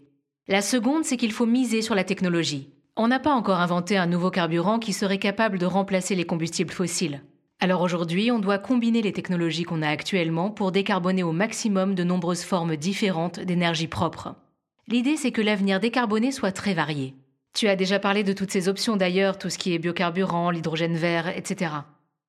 La 0.48 0.60
seconde, 0.60 1.04
c'est 1.04 1.16
qu'il 1.16 1.30
faut 1.30 1.46
miser 1.46 1.82
sur 1.82 1.94
la 1.94 2.02
technologie. 2.02 2.72
On 2.96 3.08
n'a 3.08 3.20
pas 3.20 3.32
encore 3.32 3.60
inventé 3.60 3.96
un 3.96 4.06
nouveau 4.06 4.30
carburant 4.30 4.78
qui 4.78 4.92
serait 4.92 5.18
capable 5.18 5.58
de 5.58 5.66
remplacer 5.66 6.14
les 6.14 6.24
combustibles 6.24 6.72
fossiles. 6.72 7.22
Alors 7.60 7.82
aujourd'hui, 7.82 8.30
on 8.30 8.38
doit 8.38 8.58
combiner 8.58 9.02
les 9.02 9.12
technologies 9.12 9.64
qu'on 9.64 9.82
a 9.82 9.88
actuellement 9.88 10.50
pour 10.50 10.72
décarboner 10.72 11.22
au 11.22 11.32
maximum 11.32 11.94
de 11.94 12.04
nombreuses 12.04 12.42
formes 12.42 12.76
différentes 12.76 13.38
d'énergie 13.38 13.86
propre. 13.86 14.34
L'idée, 14.88 15.16
c'est 15.16 15.30
que 15.30 15.42
l'avenir 15.42 15.78
décarboné 15.78 16.32
soit 16.32 16.52
très 16.52 16.74
varié. 16.74 17.14
Tu 17.54 17.68
as 17.68 17.76
déjà 17.76 17.98
parlé 17.98 18.24
de 18.24 18.32
toutes 18.32 18.50
ces 18.50 18.68
options 18.68 18.96
d'ailleurs, 18.96 19.38
tout 19.38 19.50
ce 19.50 19.58
qui 19.58 19.74
est 19.74 19.78
biocarburant, 19.78 20.50
l'hydrogène 20.50 20.96
vert, 20.96 21.28
etc. 21.36 21.72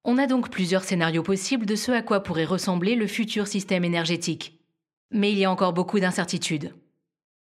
On 0.04 0.18
a 0.18 0.28
donc 0.28 0.50
plusieurs 0.50 0.84
scénarios 0.84 1.24
possibles 1.24 1.66
de 1.66 1.76
ce 1.76 1.92
à 1.92 2.02
quoi 2.02 2.22
pourrait 2.22 2.46
ressembler 2.46 2.96
le 2.96 3.08
futur 3.08 3.48
système 3.48 3.86
énergétique. 3.86 4.60
Mais 5.12 5.32
il 5.32 5.38
y 5.38 5.46
a 5.46 5.52
encore 5.52 5.74
beaucoup 5.74 6.00
d'incertitudes. 6.00 6.74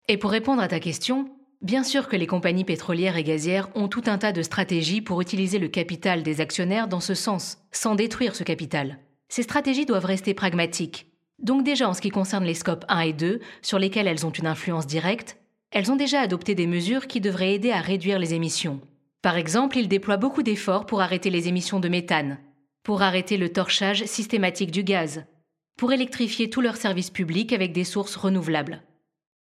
Et 0.08 0.18
pour 0.18 0.30
répondre 0.30 0.62
à 0.62 0.68
ta 0.68 0.78
question, 0.78 1.30
Bien 1.64 1.82
sûr 1.82 2.08
que 2.08 2.16
les 2.16 2.26
compagnies 2.26 2.62
pétrolières 2.62 3.16
et 3.16 3.24
gazières 3.24 3.70
ont 3.74 3.88
tout 3.88 4.02
un 4.04 4.18
tas 4.18 4.32
de 4.32 4.42
stratégies 4.42 5.00
pour 5.00 5.22
utiliser 5.22 5.58
le 5.58 5.68
capital 5.68 6.22
des 6.22 6.42
actionnaires 6.42 6.88
dans 6.88 7.00
ce 7.00 7.14
sens, 7.14 7.56
sans 7.72 7.94
détruire 7.94 8.36
ce 8.36 8.44
capital. 8.44 8.98
Ces 9.30 9.44
stratégies 9.44 9.86
doivent 9.86 10.04
rester 10.04 10.34
pragmatiques. 10.34 11.06
Donc 11.38 11.64
déjà 11.64 11.88
en 11.88 11.94
ce 11.94 12.02
qui 12.02 12.10
concerne 12.10 12.44
les 12.44 12.52
scopes 12.52 12.84
1 12.88 13.00
et 13.00 13.12
2, 13.14 13.40
sur 13.62 13.78
lesquels 13.78 14.06
elles 14.06 14.26
ont 14.26 14.30
une 14.30 14.46
influence 14.46 14.86
directe, 14.86 15.38
elles 15.70 15.90
ont 15.90 15.96
déjà 15.96 16.20
adopté 16.20 16.54
des 16.54 16.66
mesures 16.66 17.06
qui 17.06 17.22
devraient 17.22 17.54
aider 17.54 17.70
à 17.70 17.80
réduire 17.80 18.18
les 18.18 18.34
émissions. 18.34 18.82
Par 19.22 19.38
exemple, 19.38 19.78
ils 19.78 19.88
déploient 19.88 20.18
beaucoup 20.18 20.42
d'efforts 20.42 20.84
pour 20.84 21.00
arrêter 21.00 21.30
les 21.30 21.48
émissions 21.48 21.80
de 21.80 21.88
méthane, 21.88 22.40
pour 22.82 23.00
arrêter 23.00 23.38
le 23.38 23.48
torchage 23.48 24.04
systématique 24.04 24.70
du 24.70 24.84
gaz, 24.84 25.24
pour 25.78 25.94
électrifier 25.94 26.50
tous 26.50 26.60
leurs 26.60 26.76
services 26.76 27.08
publics 27.08 27.54
avec 27.54 27.72
des 27.72 27.84
sources 27.84 28.16
renouvelables 28.16 28.82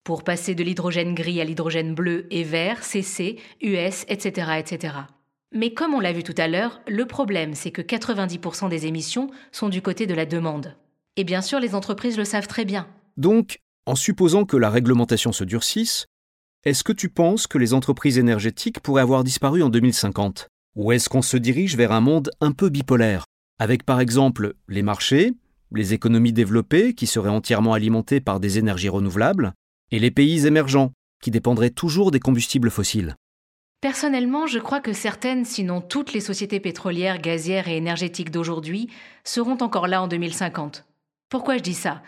pour 0.04 0.24
passer 0.24 0.56
de 0.56 0.64
l'hydrogène 0.64 1.14
gris 1.14 1.42
à 1.42 1.44
l'hydrogène 1.44 1.94
bleu 1.94 2.28
et 2.32 2.44
vert, 2.44 2.84
CC, 2.84 3.38
US, 3.62 4.06
etc., 4.08 4.52
etc. 4.60 4.96
Mais 5.54 5.74
comme 5.74 5.94
on 5.94 6.00
l'a 6.00 6.14
vu 6.14 6.24
tout 6.24 6.36
à 6.38 6.48
l'heure, 6.48 6.82
le 6.88 7.06
problème 7.06 7.56
c'est 7.56 7.72
que 7.72 7.82
90% 7.82 8.70
des 8.70 8.86
émissions 8.86 9.30
sont 9.52 9.70
du 9.70 9.82
côté 9.82 10.08
de 10.08 10.14
la 10.14 10.26
demande. 10.26 10.76
Et 11.18 11.24
bien 11.24 11.42
sûr, 11.42 11.60
les 11.60 11.76
entreprises 11.76 12.18
le 12.18 12.26
savent 12.26 12.48
très 12.48 12.66
bien. 12.66 12.88
Donc, 13.18 13.60
en 13.86 13.96
supposant 13.96 14.46
que 14.46 14.58
la 14.58 14.70
réglementation 14.70 15.34
se 15.34 15.44
durcisse, 15.44 16.06
est-ce 16.64 16.84
que 16.84 16.94
tu 16.94 17.10
penses 17.10 17.48
que 17.48 17.58
les 17.58 17.74
entreprises 17.74 18.18
énergétiques 18.18 18.80
pourraient 18.80 19.02
avoir 19.02 19.24
disparu 19.24 19.62
en 19.64 19.70
2050 19.70 20.48
Ou 20.76 20.92
est-ce 20.92 21.10
qu'on 21.10 21.22
se 21.22 21.38
dirige 21.38 21.76
vers 21.76 21.92
un 21.92 22.02
monde 22.02 22.32
un 22.40 22.52
peu 22.52 22.70
bipolaire, 22.70 23.26
avec 23.60 23.84
par 23.84 24.00
exemple 24.00 24.54
les 24.70 24.84
marchés, 24.84 25.34
les 25.74 25.94
économies 25.94 26.34
développées 26.34 26.94
qui 26.94 27.08
seraient 27.08 27.30
entièrement 27.30 27.74
alimentées 27.74 28.22
par 28.22 28.40
des 28.40 28.58
énergies 28.58 28.90
renouvelables, 28.90 29.54
et 29.92 30.00
les 30.00 30.12
pays 30.12 30.46
émergents 30.48 30.92
qui 31.22 31.32
dépendraient 31.32 31.70
toujours 31.70 32.12
des 32.12 32.20
combustibles 32.20 32.72
fossiles. 32.72 33.16
Personnellement, 33.82 34.46
je 34.46 34.60
crois 34.60 34.80
que 34.80 34.94
certaines, 34.94 35.44
sinon 35.44 35.82
toutes 35.82 36.14
les 36.14 36.20
sociétés 36.20 36.60
pétrolières, 36.60 37.20
gazières 37.20 37.68
et 37.68 37.78
énergétiques 37.78 38.32
d'aujourd'hui 38.32 38.90
seront 39.24 39.58
encore 39.62 39.88
là 39.88 40.04
en 40.04 40.08
2050. 40.08 40.86
Pourquoi 41.30 41.58
je 41.58 41.64
dis 41.64 41.74
ça? 41.74 42.04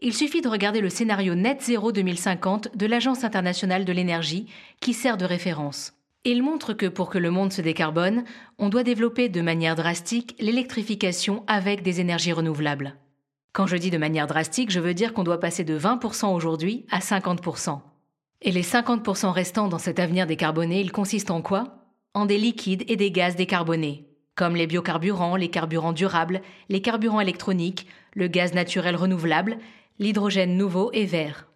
Il 0.00 0.14
suffit 0.14 0.40
de 0.40 0.48
regarder 0.48 0.80
le 0.80 0.88
scénario 0.88 1.36
Net 1.36 1.62
Zero 1.62 1.92
2050 1.92 2.76
de 2.76 2.86
l'Agence 2.86 3.22
internationale 3.22 3.84
de 3.84 3.92
l'énergie 3.92 4.46
qui 4.80 4.94
sert 4.94 5.16
de 5.16 5.24
référence. 5.24 5.92
Il 6.24 6.42
montre 6.42 6.72
que 6.72 6.86
pour 6.86 7.08
que 7.08 7.18
le 7.18 7.30
monde 7.30 7.52
se 7.52 7.62
décarbone, 7.62 8.24
on 8.58 8.68
doit 8.68 8.82
développer 8.82 9.28
de 9.28 9.40
manière 9.40 9.76
drastique 9.76 10.34
l'électrification 10.40 11.44
avec 11.46 11.82
des 11.82 12.00
énergies 12.00 12.32
renouvelables. 12.32 12.96
Quand 13.52 13.66
je 13.66 13.76
dis 13.76 13.90
de 13.90 13.98
manière 13.98 14.26
drastique, 14.26 14.70
je 14.70 14.80
veux 14.80 14.94
dire 14.94 15.12
qu'on 15.12 15.24
doit 15.24 15.40
passer 15.40 15.62
de 15.62 15.78
20% 15.78 16.34
aujourd'hui 16.34 16.86
à 16.90 17.00
50%. 17.00 17.80
Et 18.40 18.50
les 18.50 18.62
50% 18.62 19.28
restants 19.30 19.68
dans 19.68 19.78
cet 19.78 19.98
avenir 19.98 20.26
décarboné, 20.26 20.80
ils 20.80 20.90
consistent 20.90 21.30
en 21.30 21.42
quoi? 21.42 21.84
En 22.14 22.24
des 22.24 22.38
liquides 22.38 22.84
et 22.88 22.96
des 22.96 23.10
gaz 23.10 23.36
décarbonés, 23.36 24.08
comme 24.36 24.56
les 24.56 24.66
biocarburants, 24.66 25.36
les 25.36 25.50
carburants 25.50 25.92
durables, 25.92 26.40
les 26.70 26.80
carburants 26.80 27.20
électroniques, 27.20 27.86
le 28.14 28.26
gaz 28.26 28.54
naturel 28.54 28.96
renouvelable, 28.96 29.58
l'hydrogène 29.98 30.56
nouveau 30.56 30.90
et 30.94 31.04
vert. 31.04 31.46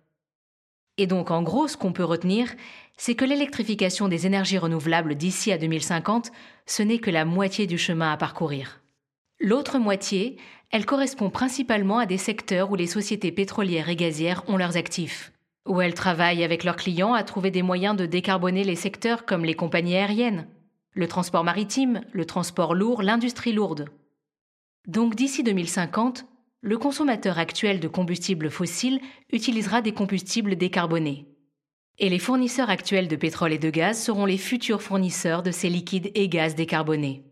Et 0.99 1.07
donc 1.07 1.31
en 1.31 1.43
gros, 1.43 1.67
ce 1.67 1.79
qu'on 1.79 1.93
peut 1.93 2.05
retenir, 2.05 2.55
c'est 2.99 3.15
que 3.15 3.25
l'électrification 3.25 4.09
des 4.09 4.27
énergies 4.27 4.59
renouvelables 4.59 5.15
d'ici 5.15 5.51
à 5.51 5.59
2050, 5.59 6.31
ce 6.67 6.83
n'est 6.83 6.99
que 6.99 7.11
la 7.11 7.25
moitié 7.25 7.67
du 7.67 7.79
chemin 7.79 8.13
à 8.13 8.17
parcourir. 8.19 8.81
L'autre 9.39 9.79
moitié, 9.79 10.39
elle 10.71 10.87
correspond 10.87 11.31
principalement 11.31 11.99
à 11.99 12.07
des 12.07 12.19
secteurs 12.19 12.71
où 12.71 12.75
les 12.75 12.87
sociétés 12.87 13.33
pétrolières 13.33 13.89
et 13.89 13.97
gazières 13.97 14.43
ont 14.49 14.57
leurs 14.57 14.77
actifs, 14.77 15.33
où 15.67 15.81
elles 15.81 15.95
travaillent 15.95 16.45
avec 16.45 16.65
leurs 16.65 16.77
clients 16.77 17.13
à 17.13 17.23
trouver 17.23 17.51
des 17.51 17.63
moyens 17.63 17.97
de 17.97 18.07
décarboner 18.07 18.65
les 18.65 18.77
secteurs 18.77 19.27
comme 19.27 19.45
les 19.45 19.55
compagnies 19.55 19.97
aériennes, 19.97 20.49
le 20.93 21.07
transport 21.07 21.45
maritime, 21.45 22.01
le 22.13 22.25
transport 22.25 22.75
lourd, 22.75 23.03
l'industrie 23.03 23.53
lourde. 23.53 23.91
Donc 24.89 25.15
d'ici 25.15 25.43
2050, 25.43 26.25
le 26.63 26.79
consommateur 26.79 27.39
actuel 27.39 27.81
de 27.81 27.89
combustibles 27.89 28.51
fossiles 28.51 29.01
utilisera 29.31 29.83
des 29.83 29.93
combustibles 29.93 30.57
décarbonés. 30.57 31.27
Et 31.99 32.09
les 32.09 32.19
fournisseurs 32.19 32.71
actuels 32.71 33.09
de 33.09 33.17
pétrole 33.17 33.53
et 33.53 33.59
de 33.59 33.71
gaz 33.71 34.03
seront 34.03 34.25
les 34.27 34.39
futurs 34.39 34.83
fournisseurs 34.83 35.43
de 35.43 35.51
ces 35.51 35.69
liquides 35.69 36.11
et 36.15 36.29
gaz 36.29 36.55
décarbonés. 36.55 37.25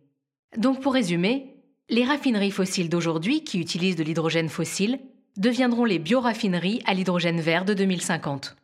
Donc 0.56 0.80
pour 0.80 0.94
résumer, 0.94 1.53
les 1.90 2.04
raffineries 2.04 2.50
fossiles 2.50 2.88
d'aujourd'hui, 2.88 3.44
qui 3.44 3.60
utilisent 3.60 3.96
de 3.96 4.04
l'hydrogène 4.04 4.48
fossile, 4.48 5.00
deviendront 5.36 5.84
les 5.84 5.98
bioraffineries 5.98 6.82
à 6.86 6.94
l'hydrogène 6.94 7.40
vert 7.40 7.64
de 7.64 7.74
2050. 7.74 8.56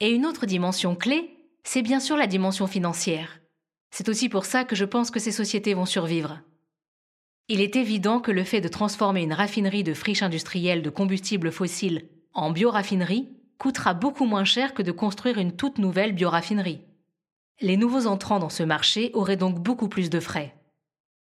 Et 0.00 0.10
une 0.10 0.26
autre 0.26 0.46
dimension 0.46 0.94
clé, 0.94 1.30
c'est 1.64 1.82
bien 1.82 2.00
sûr 2.00 2.16
la 2.16 2.26
dimension 2.26 2.66
financière. 2.66 3.40
C'est 3.90 4.08
aussi 4.08 4.28
pour 4.28 4.44
ça 4.44 4.64
que 4.64 4.76
je 4.76 4.84
pense 4.84 5.10
que 5.10 5.20
ces 5.20 5.32
sociétés 5.32 5.74
vont 5.74 5.86
survivre. 5.86 6.40
Il 7.48 7.62
est 7.62 7.76
évident 7.76 8.20
que 8.20 8.30
le 8.30 8.44
fait 8.44 8.60
de 8.60 8.68
transformer 8.68 9.22
une 9.22 9.32
raffinerie 9.32 9.82
de 9.82 9.94
friche 9.94 10.22
industrielle 10.22 10.82
de 10.82 10.90
combustibles 10.90 11.50
fossiles 11.50 12.08
en 12.34 12.50
bioraffinerie 12.50 13.28
coûtera 13.56 13.94
beaucoup 13.94 14.26
moins 14.26 14.44
cher 14.44 14.74
que 14.74 14.82
de 14.82 14.92
construire 14.92 15.38
une 15.38 15.56
toute 15.56 15.78
nouvelle 15.78 16.12
bioraffinerie. 16.12 16.82
Les 17.60 17.76
nouveaux 17.76 18.06
entrants 18.06 18.38
dans 18.38 18.50
ce 18.50 18.62
marché 18.62 19.10
auraient 19.14 19.36
donc 19.36 19.58
beaucoup 19.58 19.88
plus 19.88 20.10
de 20.10 20.20
frais. 20.20 20.54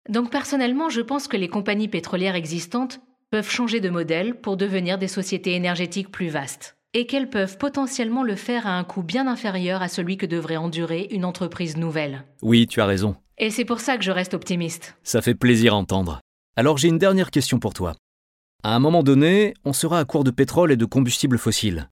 Donc 0.09 0.31
personnellement, 0.31 0.90
je 0.90 1.01
pense 1.01 1.29
que 1.29 1.37
les 1.37 1.49
compagnies 1.49 1.88
pétrolières 1.88 2.35
existantes 2.35 3.01
peuvent 3.31 3.51
changer 3.51 3.81
de 3.81 3.88
modèle 3.88 4.38
pour 4.40 4.57
devenir 4.57 4.99
des 4.99 5.09
sociétés 5.09 5.55
énergétiques 5.55 6.11
plus 6.11 6.29
vastes, 6.29 6.77
et 6.93 7.07
qu'elles 7.07 7.31
peuvent 7.31 7.57
potentiellement 7.57 8.23
le 8.23 8.37
faire 8.37 8.67
à 8.67 8.79
un 8.79 8.85
coût 8.85 9.03
bien 9.03 9.27
inférieur 9.27 9.81
à 9.81 9.88
celui 9.88 10.19
que 10.19 10.27
devrait 10.27 10.59
endurer 10.59 11.09
une 11.11 11.25
entreprise 11.25 11.77
nouvelle. 11.77 12.25
Oui, 12.43 12.67
tu 12.67 12.81
as 12.81 12.87
raison. 12.87 13.17
Et 13.38 13.51
c'est 13.51 13.64
pour 13.64 13.81
ça 13.81 13.97
que 13.97 14.05
je 14.05 14.12
reste 14.12 14.35
optimiste. 14.35 14.97
Ça 15.03 15.23
fait 15.23 15.35
plaisir 15.35 15.73
à 15.73 15.77
entendre. 15.77 16.21
Alors 16.57 16.77
j'ai 16.77 16.88
une 16.88 16.99
dernière 16.99 17.31
question 17.31 17.59
pour 17.59 17.73
toi. 17.73 17.97
À 18.62 18.75
un 18.75 18.79
moment 18.79 19.03
donné, 19.03 19.55
on 19.64 19.73
sera 19.73 19.99
à 19.99 20.05
court 20.05 20.25
de 20.25 20.31
pétrole 20.31 20.71
et 20.71 20.77
de 20.77 20.85
combustibles 20.85 21.38
fossiles. 21.38 21.88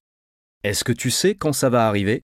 Est-ce 0.63 0.83
que 0.83 0.93
tu 0.93 1.11
sais 1.11 1.35
quand 1.35 1.51
ça 1.51 1.69
va 1.69 1.87
arriver 1.87 2.21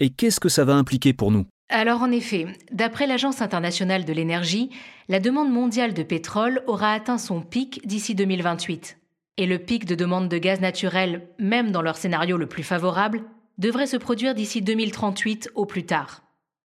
Et 0.00 0.10
qu'est-ce 0.10 0.40
que 0.40 0.48
ça 0.48 0.64
va 0.64 0.74
impliquer 0.74 1.12
pour 1.12 1.30
nous? 1.30 1.46
Alors 1.72 2.02
en 2.02 2.10
effet, 2.10 2.46
d'après 2.70 3.06
l'Agence 3.06 3.42
internationale 3.42 4.04
de 4.04 4.12
l'énergie, 4.12 4.70
la 5.08 5.20
demande 5.20 5.50
mondiale 5.50 5.94
de 5.94 6.02
pétrole 6.02 6.62
aura 6.66 6.92
atteint 6.92 7.18
son 7.18 7.40
pic 7.40 7.86
d'ici 7.86 8.14
2028. 8.14 8.98
Et 9.38 9.46
le 9.46 9.58
pic 9.58 9.86
de 9.86 9.94
demande 9.94 10.28
de 10.28 10.38
gaz 10.38 10.60
naturel, 10.60 11.28
même 11.38 11.72
dans 11.72 11.82
leur 11.82 11.96
scénario 11.96 12.36
le 12.36 12.46
plus 12.46 12.62
favorable, 12.62 13.24
devrait 13.58 13.86
se 13.86 13.96
produire 13.96 14.34
d'ici 14.34 14.60
2038 14.60 15.50
au 15.54 15.66
plus 15.66 15.84
tard. 15.84 16.22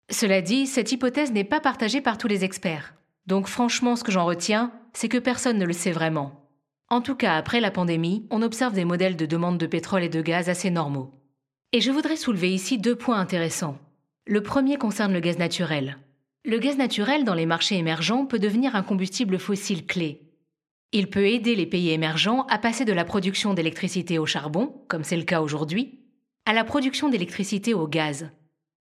Cela 0.09 0.41
dit, 0.41 0.67
cette 0.67 0.91
hypothèse 0.91 1.31
n'est 1.31 1.43
pas 1.43 1.59
partagée 1.59 2.01
par 2.01 2.17
tous 2.17 2.27
les 2.27 2.43
experts. 2.43 2.95
Donc 3.27 3.47
franchement, 3.47 3.95
ce 3.95 4.03
que 4.03 4.11
j'en 4.11 4.25
retiens, 4.25 4.71
c'est 4.93 5.09
que 5.09 5.17
personne 5.17 5.57
ne 5.57 5.65
le 5.65 5.73
sait 5.73 5.91
vraiment. 5.91 6.49
En 6.89 7.01
tout 7.01 7.15
cas, 7.15 7.35
après 7.35 7.59
la 7.59 7.71
pandémie, 7.71 8.27
on 8.29 8.41
observe 8.41 8.73
des 8.73 8.85
modèles 8.85 9.15
de 9.15 9.25
demande 9.25 9.57
de 9.57 9.65
pétrole 9.67 10.03
et 10.03 10.09
de 10.09 10.21
gaz 10.21 10.49
assez 10.49 10.69
normaux. 10.69 11.11
Et 11.71 11.81
je 11.81 11.91
voudrais 11.91 12.15
soulever 12.15 12.53
ici 12.53 12.77
deux 12.77 12.95
points 12.95 13.19
intéressants. 13.19 13.77
Le 14.27 14.41
premier 14.41 14.77
concerne 14.77 15.13
le 15.13 15.19
gaz 15.19 15.37
naturel. 15.37 15.99
Le 16.45 16.57
gaz 16.57 16.77
naturel 16.77 17.25
dans 17.25 17.35
les 17.35 17.45
marchés 17.45 17.77
émergents 17.77 18.25
peut 18.25 18.39
devenir 18.39 18.75
un 18.75 18.81
combustible 18.81 19.37
fossile 19.37 19.85
clé. 19.85 20.31
Il 20.91 21.11
peut 21.11 21.27
aider 21.27 21.55
les 21.55 21.67
pays 21.67 21.91
émergents 21.91 22.47
à 22.47 22.57
passer 22.57 22.85
de 22.85 22.93
la 22.93 23.05
production 23.05 23.53
d'électricité 23.53 24.17
au 24.17 24.25
charbon, 24.25 24.81
comme 24.87 25.03
c'est 25.03 25.15
le 25.15 25.25
cas 25.25 25.41
aujourd'hui, 25.41 25.99
à 26.47 26.53
la 26.53 26.63
production 26.63 27.07
d'électricité 27.07 27.75
au 27.75 27.87
gaz. 27.87 28.31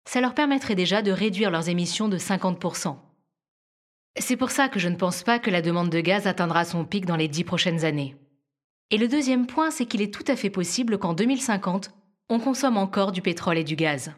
Ça 0.07 0.21
leur 0.21 0.33
permettrait 0.33 0.75
déjà 0.75 1.01
de 1.01 1.11
réduire 1.11 1.51
leurs 1.51 1.67
émissions 1.67 2.07
de 2.07 2.17
50%. 2.17 2.95
C'est 4.17 4.37
pour 4.37 4.51
ça 4.51 4.69
que 4.69 4.79
je 4.79 4.87
ne 4.87 4.95
pense 4.95 5.23
pas 5.23 5.39
que 5.39 5.51
la 5.51 5.61
demande 5.61 5.89
de 5.89 5.99
gaz 5.99 6.25
atteindra 6.25 6.63
son 6.63 6.85
pic 6.85 7.05
dans 7.05 7.17
les 7.17 7.27
dix 7.27 7.43
prochaines 7.43 7.83
années. 7.83 8.15
Et 8.91 8.97
le 8.97 9.09
deuxième 9.09 9.45
point, 9.45 9.71
c'est 9.71 9.87
qu'il 9.87 10.01
est 10.01 10.13
tout 10.13 10.25
à 10.29 10.37
fait 10.37 10.49
possible 10.49 10.97
qu'en 10.97 11.13
2050, 11.13 11.91
on 12.29 12.39
consomme 12.39 12.77
encore 12.77 13.11
du 13.11 13.21
pétrole 13.21 13.57
et 13.57 13.65
du 13.65 13.75
gaz. 13.75 14.13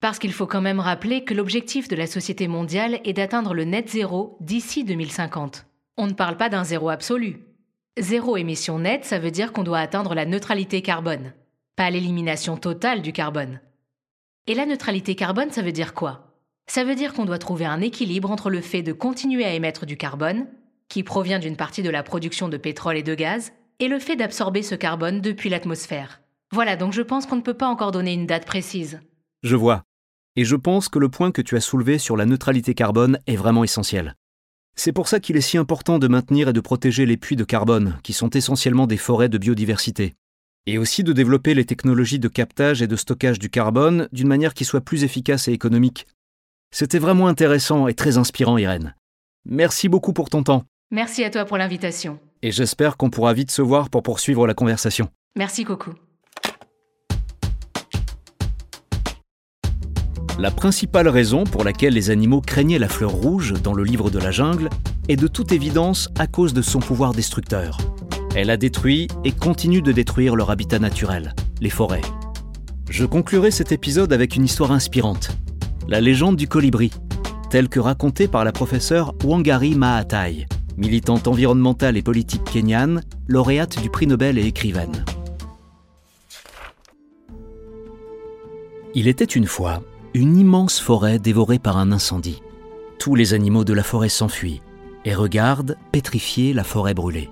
Parce 0.00 0.20
qu'il 0.20 0.32
faut 0.32 0.46
quand 0.46 0.60
même 0.60 0.78
rappeler 0.78 1.24
que 1.24 1.34
l'objectif 1.34 1.88
de 1.88 1.96
la 1.96 2.06
société 2.06 2.46
mondiale 2.46 3.00
est 3.04 3.14
d'atteindre 3.14 3.52
le 3.52 3.64
net 3.64 3.88
zéro 3.88 4.36
d'ici 4.40 4.84
2050. 4.84 5.66
On 5.96 6.06
ne 6.06 6.12
parle 6.12 6.36
pas 6.36 6.48
d'un 6.48 6.62
zéro 6.62 6.88
absolu. 6.88 7.44
Zéro 7.98 8.36
émission 8.36 8.78
nette, 8.78 9.04
ça 9.04 9.18
veut 9.18 9.32
dire 9.32 9.52
qu'on 9.52 9.64
doit 9.64 9.80
atteindre 9.80 10.14
la 10.14 10.24
neutralité 10.24 10.82
carbone, 10.82 11.32
pas 11.74 11.90
l'élimination 11.90 12.56
totale 12.56 13.02
du 13.02 13.12
carbone. 13.12 13.60
Et 14.46 14.54
la 14.54 14.66
neutralité 14.66 15.16
carbone, 15.16 15.50
ça 15.50 15.62
veut 15.62 15.72
dire 15.72 15.94
quoi? 15.94 16.36
Ça 16.68 16.84
veut 16.84 16.94
dire 16.94 17.12
qu'on 17.12 17.24
doit 17.24 17.38
trouver 17.38 17.64
un 17.64 17.80
équilibre 17.80 18.30
entre 18.30 18.50
le 18.50 18.60
fait 18.60 18.82
de 18.82 18.92
continuer 18.92 19.44
à 19.44 19.52
émettre 19.52 19.84
du 19.84 19.96
carbone, 19.96 20.46
qui 20.88 21.02
provient 21.02 21.40
d'une 21.40 21.56
partie 21.56 21.82
de 21.82 21.90
la 21.90 22.04
production 22.04 22.48
de 22.48 22.56
pétrole 22.56 22.96
et 22.96 23.02
de 23.02 23.16
gaz, 23.16 23.52
et 23.80 23.88
le 23.88 23.98
fait 23.98 24.16
d'absorber 24.16 24.62
ce 24.62 24.76
carbone 24.76 25.20
depuis 25.20 25.50
l'atmosphère. 25.50 26.20
Voilà, 26.52 26.76
donc 26.76 26.92
je 26.92 27.02
pense 27.02 27.26
qu'on 27.26 27.36
ne 27.36 27.42
peut 27.42 27.54
pas 27.54 27.66
encore 27.66 27.90
donner 27.90 28.12
une 28.12 28.26
date 28.26 28.46
précise. 28.46 29.00
Je 29.42 29.56
vois. 29.56 29.84
Et 30.36 30.44
je 30.44 30.56
pense 30.56 30.88
que 30.88 30.98
le 30.98 31.08
point 31.08 31.32
que 31.32 31.42
tu 31.42 31.56
as 31.56 31.60
soulevé 31.60 31.98
sur 31.98 32.16
la 32.16 32.26
neutralité 32.26 32.74
carbone 32.74 33.18
est 33.26 33.36
vraiment 33.36 33.64
essentiel. 33.64 34.14
C'est 34.76 34.92
pour 34.92 35.08
ça 35.08 35.18
qu'il 35.18 35.36
est 35.36 35.40
si 35.40 35.58
important 35.58 35.98
de 35.98 36.06
maintenir 36.06 36.48
et 36.48 36.52
de 36.52 36.60
protéger 36.60 37.06
les 37.06 37.16
puits 37.16 37.34
de 37.34 37.44
carbone, 37.44 37.98
qui 38.04 38.12
sont 38.12 38.30
essentiellement 38.30 38.86
des 38.86 38.96
forêts 38.96 39.28
de 39.28 39.38
biodiversité, 39.38 40.14
et 40.66 40.78
aussi 40.78 41.02
de 41.02 41.12
développer 41.12 41.54
les 41.54 41.64
technologies 41.64 42.20
de 42.20 42.28
captage 42.28 42.82
et 42.82 42.86
de 42.86 42.94
stockage 42.94 43.38
du 43.38 43.50
carbone 43.50 44.08
d'une 44.12 44.28
manière 44.28 44.54
qui 44.54 44.64
soit 44.64 44.80
plus 44.80 45.02
efficace 45.02 45.48
et 45.48 45.52
économique. 45.52 46.06
C'était 46.70 46.98
vraiment 46.98 47.26
intéressant 47.26 47.88
et 47.88 47.94
très 47.94 48.18
inspirant, 48.18 48.58
Irène. 48.58 48.94
Merci 49.46 49.88
beaucoup 49.88 50.12
pour 50.12 50.30
ton 50.30 50.42
temps. 50.42 50.64
Merci 50.90 51.24
à 51.24 51.30
toi 51.30 51.44
pour 51.44 51.58
l'invitation. 51.58 52.18
Et 52.42 52.52
j'espère 52.52 52.96
qu'on 52.96 53.10
pourra 53.10 53.32
vite 53.32 53.50
se 53.50 53.62
voir 53.62 53.90
pour 53.90 54.02
poursuivre 54.02 54.46
la 54.46 54.54
conversation. 54.54 55.08
Merci 55.36 55.64
Coco. 55.64 55.92
La 60.38 60.52
principale 60.52 61.08
raison 61.08 61.42
pour 61.42 61.64
laquelle 61.64 61.94
les 61.94 62.10
animaux 62.10 62.40
craignaient 62.40 62.78
la 62.78 62.88
fleur 62.88 63.10
rouge 63.10 63.54
dans 63.60 63.74
le 63.74 63.82
livre 63.82 64.08
de 64.08 64.20
la 64.20 64.30
jungle 64.30 64.68
est 65.08 65.16
de 65.16 65.26
toute 65.26 65.50
évidence 65.50 66.08
à 66.16 66.28
cause 66.28 66.54
de 66.54 66.62
son 66.62 66.78
pouvoir 66.78 67.12
destructeur. 67.12 67.76
Elle 68.36 68.50
a 68.50 68.56
détruit 68.56 69.08
et 69.24 69.32
continue 69.32 69.82
de 69.82 69.90
détruire 69.90 70.36
leur 70.36 70.52
habitat 70.52 70.78
naturel, 70.78 71.34
les 71.60 71.70
forêts. 71.70 72.02
Je 72.88 73.04
conclurai 73.04 73.50
cet 73.50 73.72
épisode 73.72 74.12
avec 74.12 74.36
une 74.36 74.44
histoire 74.44 74.70
inspirante, 74.70 75.30
la 75.88 76.00
légende 76.00 76.36
du 76.36 76.46
colibri, 76.46 76.92
telle 77.50 77.68
que 77.68 77.80
racontée 77.80 78.28
par 78.28 78.44
la 78.44 78.52
professeure 78.52 79.14
Wangari 79.24 79.74
Maathai, 79.74 80.46
militante 80.76 81.26
environnementale 81.26 81.96
et 81.96 82.02
politique 82.02 82.44
kenyane, 82.44 83.02
lauréate 83.26 83.82
du 83.82 83.90
prix 83.90 84.06
Nobel 84.06 84.38
et 84.38 84.46
écrivaine. 84.46 85.04
Il 88.94 89.08
était 89.08 89.24
une 89.24 89.46
fois 89.46 89.82
une 90.18 90.36
immense 90.36 90.80
forêt 90.80 91.20
dévorée 91.20 91.60
par 91.60 91.76
un 91.76 91.92
incendie. 91.92 92.42
Tous 92.98 93.14
les 93.14 93.34
animaux 93.34 93.62
de 93.62 93.72
la 93.72 93.84
forêt 93.84 94.08
s'enfuient 94.08 94.62
et 95.04 95.14
regardent, 95.14 95.76
pétrifiés, 95.92 96.52
la 96.52 96.64
forêt 96.64 96.92
brûlée. 96.92 97.30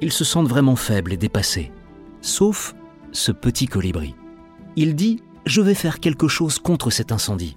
ils 0.00 0.12
se 0.12 0.22
sentent 0.22 0.46
vraiment 0.46 0.76
faibles 0.76 1.12
et 1.12 1.16
dépassés. 1.16 1.72
Sauf 2.20 2.76
ce 3.10 3.32
petit 3.32 3.66
colibri. 3.66 4.14
Il 4.76 4.94
dit 4.94 5.20
Je 5.46 5.60
vais 5.60 5.74
faire 5.74 5.98
quelque 5.98 6.28
chose 6.28 6.60
contre 6.60 6.90
cet 6.90 7.10
incendie. 7.10 7.56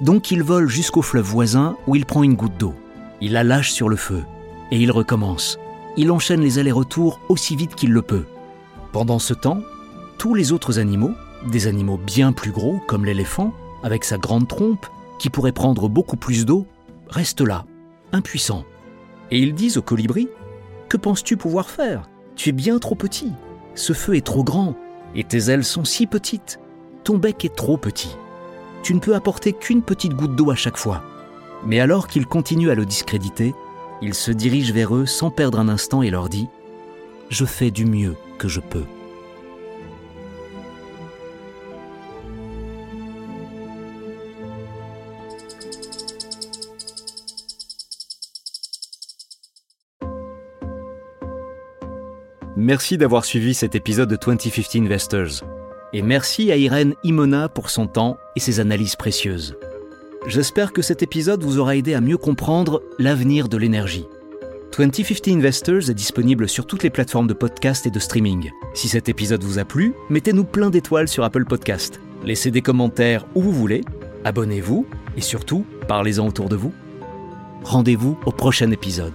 Donc 0.00 0.32
il 0.32 0.42
vole 0.42 0.68
jusqu'au 0.68 1.02
fleuve 1.02 1.26
voisin 1.26 1.76
où 1.86 1.94
il 1.94 2.04
prend 2.04 2.24
une 2.24 2.34
goutte 2.34 2.58
d'eau. 2.58 2.74
Il 3.20 3.32
la 3.32 3.44
lâche 3.44 3.70
sur 3.70 3.88
le 3.88 3.96
feu. 3.96 4.24
Et 4.72 4.80
il 4.80 4.90
recommence. 4.90 5.56
Il 5.96 6.10
enchaîne 6.10 6.40
les 6.40 6.58
allers-retours 6.58 7.20
aussi 7.28 7.54
vite 7.54 7.76
qu'il 7.76 7.92
le 7.92 8.02
peut. 8.02 8.26
Pendant 8.90 9.20
ce 9.20 9.34
temps, 9.34 9.62
tous 10.18 10.34
les 10.34 10.50
autres 10.50 10.80
animaux, 10.80 11.12
des 11.46 11.68
animaux 11.68 11.96
bien 11.96 12.32
plus 12.32 12.50
gros 12.50 12.80
comme 12.88 13.04
l'éléphant, 13.04 13.54
avec 13.82 14.04
sa 14.04 14.18
grande 14.18 14.48
trompe, 14.48 14.86
qui 15.18 15.30
pourrait 15.30 15.52
prendre 15.52 15.88
beaucoup 15.88 16.16
plus 16.16 16.46
d'eau, 16.46 16.66
restent 17.08 17.40
là, 17.40 17.64
impuissants. 18.12 18.64
Et 19.30 19.38
ils 19.40 19.54
disent 19.54 19.76
au 19.76 19.82
colibri 19.82 20.28
Que 20.88 20.96
penses-tu 20.96 21.36
pouvoir 21.36 21.70
faire? 21.70 22.08
Tu 22.36 22.50
es 22.50 22.52
bien 22.52 22.78
trop 22.78 22.94
petit. 22.94 23.32
Ce 23.74 23.92
feu 23.92 24.16
est 24.16 24.26
trop 24.26 24.44
grand. 24.44 24.74
Et 25.14 25.24
tes 25.24 25.50
ailes 25.50 25.64
sont 25.64 25.84
si 25.84 26.06
petites. 26.06 26.60
Ton 27.04 27.18
bec 27.18 27.44
est 27.44 27.54
trop 27.54 27.76
petit. 27.76 28.16
Tu 28.82 28.94
ne 28.94 29.00
peux 29.00 29.14
apporter 29.14 29.52
qu'une 29.52 29.82
petite 29.82 30.14
goutte 30.14 30.36
d'eau 30.36 30.50
à 30.50 30.54
chaque 30.54 30.76
fois. 30.76 31.02
Mais 31.66 31.80
alors 31.80 32.06
qu'il 32.06 32.26
continue 32.26 32.70
à 32.70 32.74
le 32.74 32.86
discréditer, 32.86 33.54
il 34.00 34.14
se 34.14 34.30
dirige 34.30 34.72
vers 34.72 34.94
eux 34.94 35.06
sans 35.06 35.30
perdre 35.30 35.58
un 35.58 35.68
instant 35.68 36.02
et 36.02 36.10
leur 36.10 36.28
dit⁇ 36.28 36.44
Je 37.30 37.44
fais 37.44 37.70
du 37.70 37.84
mieux 37.84 38.14
que 38.38 38.46
je 38.48 38.60
peux⁇ 38.60 38.80
Merci 52.60 52.98
d'avoir 52.98 53.24
suivi 53.24 53.54
cet 53.54 53.76
épisode 53.76 54.10
de 54.10 54.16
2050 54.16 54.82
Investors. 54.82 55.44
Et 55.92 56.02
merci 56.02 56.50
à 56.50 56.56
Irène 56.56 56.94
Imona 57.04 57.48
pour 57.48 57.70
son 57.70 57.86
temps 57.86 58.18
et 58.34 58.40
ses 58.40 58.58
analyses 58.58 58.96
précieuses. 58.96 59.56
J'espère 60.26 60.72
que 60.72 60.82
cet 60.82 61.04
épisode 61.04 61.44
vous 61.44 61.60
aura 61.60 61.76
aidé 61.76 61.94
à 61.94 62.00
mieux 62.00 62.16
comprendre 62.16 62.82
l'avenir 62.98 63.48
de 63.48 63.56
l'énergie. 63.56 64.06
2050 64.76 65.28
Investors 65.28 65.88
est 65.88 65.94
disponible 65.94 66.48
sur 66.48 66.66
toutes 66.66 66.82
les 66.82 66.90
plateformes 66.90 67.28
de 67.28 67.32
podcast 67.32 67.86
et 67.86 67.92
de 67.92 68.00
streaming. 68.00 68.50
Si 68.74 68.88
cet 68.88 69.08
épisode 69.08 69.44
vous 69.44 69.60
a 69.60 69.64
plu, 69.64 69.94
mettez-nous 70.10 70.42
plein 70.42 70.70
d'étoiles 70.70 71.06
sur 71.06 71.22
Apple 71.22 71.44
Podcast. 71.44 72.00
Laissez 72.24 72.50
des 72.50 72.60
commentaires 72.60 73.24
où 73.36 73.40
vous 73.40 73.52
voulez, 73.52 73.82
abonnez-vous 74.24 74.84
et 75.16 75.20
surtout, 75.20 75.64
parlez-en 75.86 76.26
autour 76.26 76.48
de 76.48 76.56
vous. 76.56 76.72
Rendez-vous 77.62 78.18
au 78.26 78.32
prochain 78.32 78.72
épisode. 78.72 79.14